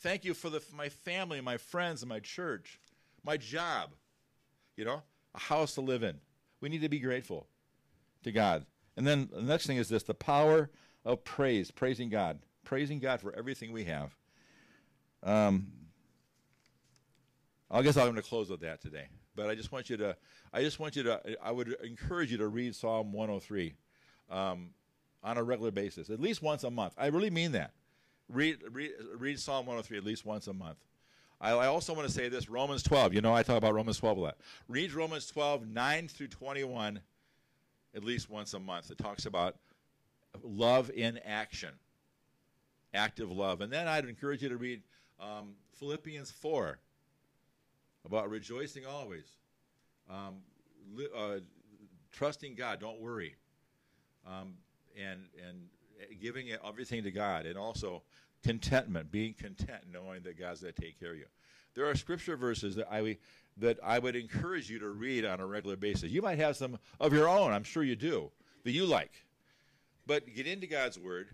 Thank 0.00 0.24
you 0.24 0.32
for, 0.34 0.48
the, 0.48 0.62
my 0.74 0.88
family, 0.88 1.40
my 1.40 1.58
friends, 1.58 2.02
and 2.02 2.08
my 2.08 2.20
church. 2.20 2.80
my 3.22 3.36
job, 3.36 3.90
you 4.76 4.84
know, 4.84 5.02
a 5.34 5.38
house 5.38 5.74
to 5.74 5.82
live 5.82 6.02
in. 6.02 6.18
We 6.60 6.68
need 6.70 6.80
to 6.80 6.88
be 6.88 6.98
grateful 6.98 7.46
to 8.24 8.32
God. 8.32 8.64
And 8.96 9.06
then 9.06 9.28
the 9.32 9.42
next 9.42 9.66
thing 9.66 9.76
is 9.76 9.88
this 9.88 10.02
the 10.02 10.14
power 10.14 10.70
of 11.04 11.24
praise, 11.24 11.70
praising 11.70 12.08
God, 12.08 12.40
praising 12.64 12.98
God 12.98 13.20
for 13.20 13.34
everything 13.34 13.72
we 13.72 13.84
have. 13.84 14.16
Um, 15.22 15.68
I 17.70 17.82
guess 17.82 17.96
I'm 17.96 18.04
going 18.04 18.16
to 18.16 18.22
close 18.22 18.50
with 18.50 18.60
that 18.60 18.80
today. 18.80 19.06
But 19.36 19.48
I 19.48 19.54
just 19.54 19.70
want 19.70 19.90
you 19.90 19.96
to, 19.98 20.16
I 20.52 20.62
just 20.62 20.80
want 20.80 20.96
you 20.96 21.04
to, 21.04 21.20
I 21.42 21.52
would 21.52 21.76
encourage 21.84 22.32
you 22.32 22.38
to 22.38 22.48
read 22.48 22.74
Psalm 22.74 23.12
103 23.12 23.74
um, 24.30 24.70
on 25.22 25.38
a 25.38 25.42
regular 25.42 25.70
basis, 25.70 26.10
at 26.10 26.20
least 26.20 26.42
once 26.42 26.64
a 26.64 26.70
month. 26.70 26.94
I 26.98 27.06
really 27.08 27.30
mean 27.30 27.52
that. 27.52 27.72
Read, 28.30 28.58
read, 28.70 28.92
read 29.16 29.38
Psalm 29.38 29.66
103 29.66 29.98
at 29.98 30.04
least 30.04 30.24
once 30.24 30.46
a 30.46 30.52
month. 30.52 30.78
I, 31.40 31.52
I 31.52 31.66
also 31.66 31.94
want 31.94 32.06
to 32.06 32.12
say 32.12 32.28
this 32.28 32.48
Romans 32.48 32.82
12. 32.82 33.14
You 33.14 33.20
know, 33.20 33.34
I 33.34 33.42
talk 33.42 33.56
about 33.56 33.74
Romans 33.74 33.98
12 33.98 34.18
a 34.18 34.20
lot. 34.20 34.36
Read 34.68 34.92
Romans 34.92 35.26
12, 35.26 35.66
9 35.66 36.08
through 36.08 36.28
21 36.28 37.00
at 37.94 38.04
least 38.04 38.30
once 38.30 38.54
a 38.54 38.60
month. 38.60 38.90
It 38.90 38.98
talks 38.98 39.26
about 39.26 39.56
love 40.42 40.90
in 40.90 41.18
action, 41.18 41.70
active 42.94 43.30
love. 43.30 43.60
And 43.60 43.72
then 43.72 43.88
I'd 43.88 44.04
encourage 44.04 44.42
you 44.42 44.48
to 44.50 44.56
read 44.56 44.82
um, 45.18 45.54
Philippians 45.74 46.30
4 46.30 46.78
about 48.04 48.30
rejoicing 48.30 48.86
always, 48.86 49.24
um, 50.08 50.36
li- 50.94 51.08
uh, 51.16 51.40
trusting 52.12 52.54
God, 52.54 52.80
don't 52.80 53.00
worry, 53.00 53.34
um, 54.26 54.54
and 54.98 55.20
and 55.46 55.68
giving 56.20 56.48
it 56.48 56.60
everything 56.66 57.02
to 57.04 57.10
God, 57.10 57.46
and 57.46 57.58
also 57.58 58.02
contentment, 58.42 59.10
being 59.10 59.34
content, 59.34 59.82
knowing 59.92 60.22
that 60.22 60.38
God's 60.38 60.60
going 60.60 60.72
to 60.72 60.80
take 60.80 60.98
care 60.98 61.12
of 61.12 61.18
you. 61.18 61.26
There 61.74 61.88
are 61.88 61.94
scripture 61.94 62.36
verses 62.36 62.74
that 62.76 62.92
I 62.92 63.18
that 63.56 63.78
I 63.82 63.98
would 63.98 64.16
encourage 64.16 64.70
you 64.70 64.78
to 64.78 64.88
read 64.88 65.24
on 65.24 65.40
a 65.40 65.46
regular 65.46 65.76
basis. 65.76 66.10
You 66.10 66.22
might 66.22 66.38
have 66.38 66.56
some 66.56 66.78
of 66.98 67.12
your 67.12 67.28
own, 67.28 67.52
I'm 67.52 67.64
sure 67.64 67.82
you 67.82 67.96
do, 67.96 68.30
that 68.64 68.70
you 68.70 68.86
like, 68.86 69.12
but 70.06 70.34
get 70.34 70.46
into 70.46 70.66
God's 70.66 70.98
Word. 70.98 71.28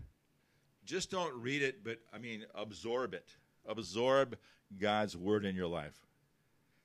Just 0.85 1.09
don't 1.11 1.33
read 1.41 1.61
it, 1.61 1.83
but 1.83 1.99
I 2.13 2.17
mean, 2.17 2.45
absorb 2.55 3.13
it. 3.13 3.29
Absorb 3.65 4.37
God's 4.79 5.15
Word 5.17 5.45
in 5.45 5.55
your 5.55 5.67
life. 5.67 5.95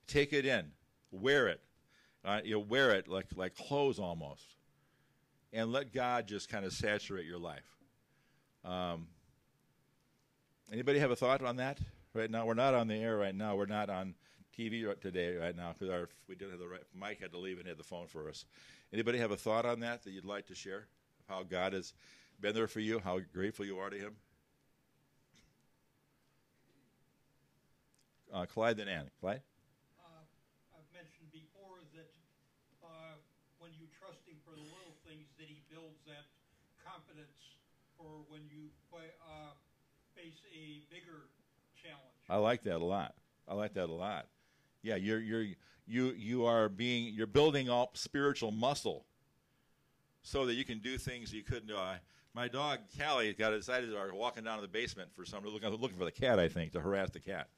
Take 0.06 0.32
it 0.32 0.46
in, 0.46 0.66
wear 1.10 1.48
it. 1.48 1.60
Uh, 2.24 2.40
you 2.44 2.58
wear 2.58 2.90
it 2.92 3.08
like 3.08 3.26
like 3.36 3.56
clothes 3.56 3.98
almost, 3.98 4.54
and 5.52 5.72
let 5.72 5.92
God 5.92 6.26
just 6.28 6.48
kind 6.48 6.64
of 6.64 6.72
saturate 6.72 7.26
your 7.26 7.38
life. 7.38 7.71
Um, 8.64 9.08
anybody 10.72 10.98
have 10.98 11.10
a 11.10 11.16
thought 11.16 11.42
on 11.42 11.56
that 11.56 11.78
right 12.14 12.30
now? 12.30 12.46
We're 12.46 12.54
not 12.54 12.74
on 12.74 12.88
the 12.88 12.94
air 12.94 13.16
right 13.16 13.34
now. 13.34 13.56
We're 13.56 13.66
not 13.66 13.90
on 13.90 14.14
TV 14.56 15.00
today 15.00 15.36
right 15.36 15.56
now 15.56 15.72
because 15.72 15.92
our 15.92 16.08
we 16.28 16.34
didn't 16.34 16.52
have 16.52 16.60
the 16.60 16.68
right. 16.68 16.82
Mike 16.94 17.20
had 17.20 17.32
to 17.32 17.38
leave 17.38 17.58
and 17.58 17.66
had 17.66 17.78
the 17.78 17.84
phone 17.84 18.06
for 18.06 18.28
us. 18.28 18.44
Anybody 18.92 19.18
have 19.18 19.30
a 19.30 19.36
thought 19.36 19.66
on 19.66 19.80
that 19.80 20.04
that 20.04 20.10
you'd 20.10 20.24
like 20.24 20.46
to 20.46 20.54
share? 20.54 20.86
How 21.28 21.42
God 21.42 21.72
has 21.72 21.94
been 22.40 22.54
there 22.54 22.68
for 22.68 22.80
you? 22.80 22.98
How 22.98 23.20
grateful 23.32 23.64
you 23.64 23.78
are 23.78 23.90
to 23.90 23.96
Him? 23.96 24.16
Uh, 28.32 28.46
Clyde 28.46 28.76
then 28.76 28.88
Ann. 28.88 29.10
Clyde. 29.20 29.44
Uh, 30.00 30.24
I've 30.72 30.88
mentioned 30.96 31.28
before 31.32 31.84
that 31.92 32.08
uh, 32.80 33.20
when 33.60 33.76
you 33.76 33.84
trust 33.92 34.24
him 34.24 34.40
for 34.40 34.56
the 34.56 34.64
little 34.64 34.96
things, 35.04 35.28
that 35.36 35.52
he 35.52 35.60
builds 35.68 36.00
that 36.08 36.32
confidence 36.80 37.41
when 38.28 38.42
you 38.50 38.68
fa- 38.90 39.16
uh, 39.28 39.52
face 40.14 40.40
a 40.54 40.82
bigger 40.92 41.28
challenge. 41.80 42.00
I 42.28 42.36
like 42.36 42.62
that 42.64 42.76
a 42.76 42.84
lot. 42.84 43.14
I 43.48 43.54
like 43.54 43.74
that 43.74 43.88
a 43.88 43.92
lot. 43.92 44.26
Yeah, 44.82 44.96
you're 44.96 45.20
you're 45.20 45.46
you 45.86 46.12
you 46.16 46.44
are 46.44 46.68
being 46.68 47.14
you're 47.14 47.26
building 47.26 47.68
up 47.68 47.96
spiritual 47.96 48.50
muscle 48.50 49.04
so 50.22 50.46
that 50.46 50.54
you 50.54 50.64
can 50.64 50.78
do 50.78 50.98
things 50.98 51.32
you 51.32 51.42
couldn't 51.42 51.66
do. 51.66 51.76
I, 51.76 51.98
my 52.34 52.48
dog 52.48 52.80
Callie 52.98 53.32
got 53.32 53.52
excited 53.52 53.90
start 53.90 54.14
walking 54.14 54.44
down 54.44 54.56
to 54.56 54.62
the 54.62 54.68
basement 54.68 55.10
for 55.14 55.24
some 55.24 55.44
looking 55.44 55.68
looking 55.70 55.98
for 55.98 56.04
the 56.04 56.12
cat. 56.12 56.38
I 56.38 56.48
think 56.48 56.72
to 56.72 56.80
harass 56.80 57.10
the 57.10 57.20
cat. 57.20 57.48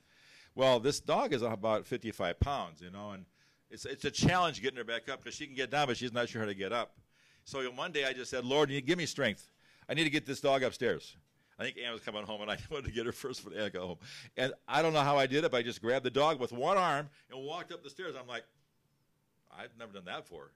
Well, 0.55 0.79
this 0.79 1.01
dog 1.01 1.33
is 1.33 1.43
about 1.43 1.85
55 1.85 2.39
pounds, 2.39 2.81
you 2.81 2.91
know, 2.91 3.11
and 3.11 3.25
it's 3.71 3.85
it's 3.85 4.05
a 4.05 4.11
challenge 4.11 4.63
getting 4.63 4.79
her 4.79 4.85
back 4.85 5.09
up 5.09 5.23
because 5.23 5.35
she 5.35 5.47
can 5.47 5.55
get 5.55 5.71
down, 5.71 5.87
but 5.87 5.97
she's 5.97 6.13
not 6.13 6.29
sure 6.29 6.41
how 6.41 6.47
to 6.47 6.55
get 6.55 6.73
up. 6.73 6.97
So 7.45 7.63
one 7.73 7.93
day 7.93 8.05
I 8.05 8.13
just 8.13 8.31
said, 8.31 8.45
Lord, 8.45 8.71
you 8.71 8.81
give 8.81 8.97
me 8.99 9.07
strength. 9.07 9.49
I 9.89 9.95
need 9.95 10.05
to 10.05 10.11
get 10.11 10.27
this 10.27 10.41
dog 10.41 10.63
upstairs. 10.63 11.17
I 11.59 11.63
think 11.63 11.77
Ann 11.79 11.93
was 11.93 12.01
coming 12.01 12.25
home, 12.25 12.43
and 12.43 12.51
I 12.51 12.59
wanted 12.71 12.87
to 12.87 12.93
get 12.93 13.07
her 13.07 13.13
first 13.13 13.41
for 13.41 13.53
Ann 13.55 13.65
to 13.65 13.71
go 13.71 13.87
home. 13.87 13.99
And 14.37 14.53
I 14.67 14.83
don't 14.83 14.93
know 14.93 15.01
how 15.01 15.17
I 15.17 15.27
did 15.27 15.45
it, 15.45 15.51
but 15.51 15.59
I 15.59 15.63
just 15.63 15.81
grabbed 15.81 16.05
the 16.05 16.11
dog 16.11 16.41
with 16.41 16.53
one 16.53 16.77
arm 16.77 17.09
and 17.31 17.45
walked 17.45 17.73
up 17.73 17.83
the 17.83 17.91
stairs. 17.91 18.15
I'm 18.19 18.27
like, 18.27 18.45
I've 19.57 19.71
never 19.79 19.93
done 19.93 20.05
that 20.07 20.23
before. 20.23 20.51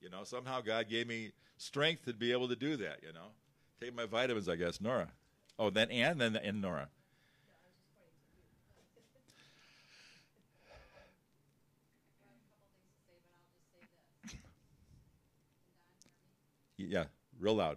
You 0.00 0.10
know, 0.10 0.22
somehow 0.24 0.60
God 0.60 0.88
gave 0.88 1.06
me 1.08 1.32
strength 1.56 2.04
to 2.04 2.12
be 2.12 2.30
able 2.32 2.48
to 2.48 2.56
do 2.56 2.76
that. 2.76 3.00
You 3.02 3.12
know, 3.12 3.28
take 3.80 3.94
my 3.94 4.06
vitamins, 4.06 4.48
I 4.48 4.56
guess. 4.56 4.80
Nora. 4.80 5.08
Oh, 5.58 5.70
then 5.70 5.90
Ann, 5.90 6.18
then 6.18 6.36
and 6.36 6.60
Nora. 6.60 6.88
Yeah, 16.76 17.04
real 17.40 17.60
a 17.60 17.76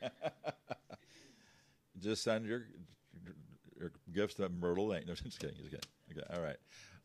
just 2.00 2.22
send 2.22 2.46
your, 2.46 2.62
your 3.78 3.92
gifts 4.12 4.34
to 4.34 4.48
Myrtle 4.48 4.88
Lane. 4.88 5.04
No, 5.06 5.14
just 5.14 5.38
kidding. 5.38 5.56
Just 5.56 5.70
kidding. 5.70 5.90
Okay, 6.12 6.26
all 6.34 6.42
right. 6.42 6.56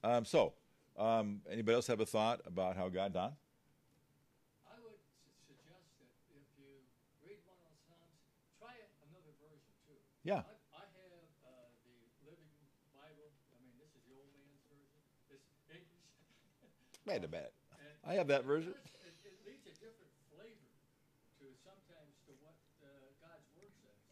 Um, 0.04 0.26
so, 0.26 0.54
um, 0.98 1.42
anybody 1.50 1.76
else 1.76 1.88
have 1.88 2.00
a 2.00 2.06
thought 2.06 2.42
about 2.46 2.76
how 2.76 2.90
God 2.90 3.14
done? 3.14 3.34
I 4.68 4.76
would 4.84 5.00
suggest 5.48 5.88
that 6.00 6.12
if 6.36 6.44
you 6.60 6.70
read 7.24 7.40
one 7.48 7.58
of 7.64 7.72
the 7.72 7.80
Psalms, 7.88 8.20
try 8.60 8.76
another 9.10 9.34
version 9.42 9.72
too. 9.88 9.98
Yeah. 10.24 10.44
I, 10.44 10.78
I 10.78 10.84
have 10.86 11.28
uh, 11.44 11.50
the 11.88 11.96
Living 12.28 12.52
Bible. 12.94 13.32
I 13.52 13.56
mean, 13.64 13.74
this 13.80 13.92
is 13.96 14.04
the 14.08 14.16
old 14.20 14.32
man's 14.38 14.64
version. 14.70 15.00
It's 15.32 15.48
English. 15.74 16.08
Wait 17.08 17.24
a 17.24 17.28
minute. 17.32 17.54
I 18.04 18.20
have 18.20 18.28
that 18.28 18.44
version. 18.44 18.76
It, 18.76 18.84
does- 18.84 19.00
it, 19.24 19.32
it 19.32 19.36
leads 19.48 19.64
a 19.64 19.72
different 19.80 20.12
flavor 20.28 20.68
to 21.40 21.46
sometimes 21.64 22.12
to 22.28 22.36
what 22.44 22.60
uh, 22.84 22.92
God's 23.24 23.48
word 23.56 23.72
says. 23.80 24.04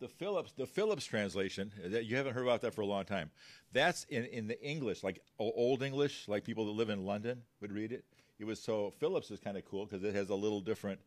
The 0.00 0.08
Phillips 0.08 0.52
the 0.52 0.66
Phillips 0.66 1.04
translation 1.04 1.70
that 1.84 2.06
you 2.06 2.16
haven't 2.16 2.34
heard 2.34 2.44
about 2.44 2.62
that 2.62 2.74
for 2.74 2.80
a 2.80 2.86
long 2.86 3.04
time. 3.04 3.30
That's 3.72 4.04
in, 4.04 4.24
in 4.24 4.48
the 4.48 4.60
English, 4.62 5.02
like 5.04 5.20
old 5.38 5.82
English, 5.82 6.26
like 6.26 6.44
people 6.44 6.64
that 6.66 6.72
live 6.72 6.90
in 6.90 7.04
London 7.04 7.42
would 7.60 7.72
read 7.72 7.92
it. 7.92 8.04
It 8.38 8.46
was 8.46 8.60
so 8.60 8.90
Phillips 8.98 9.30
is 9.30 9.38
kind 9.38 9.56
of 9.56 9.64
cool 9.64 9.86
because 9.86 10.02
it 10.02 10.14
has 10.14 10.30
a 10.30 10.34
little 10.34 10.60
different. 10.60 11.00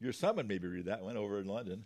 Your 0.00 0.12
son 0.12 0.36
would 0.36 0.48
maybe 0.48 0.66
read 0.66 0.86
that 0.86 1.02
one 1.02 1.16
over 1.16 1.38
in 1.38 1.46
London. 1.46 1.84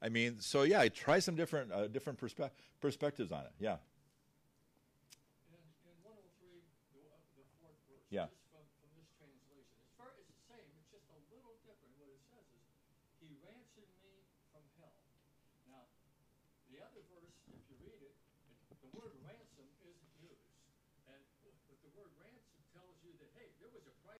I 0.00 0.08
mean, 0.08 0.36
so 0.38 0.62
yeah, 0.62 0.86
try 0.88 1.18
some 1.18 1.34
different 1.34 1.72
uh, 1.72 1.88
different 1.88 2.20
perspe- 2.20 2.50
perspectives 2.80 3.32
on 3.32 3.40
it. 3.40 3.52
Yeah, 3.58 3.76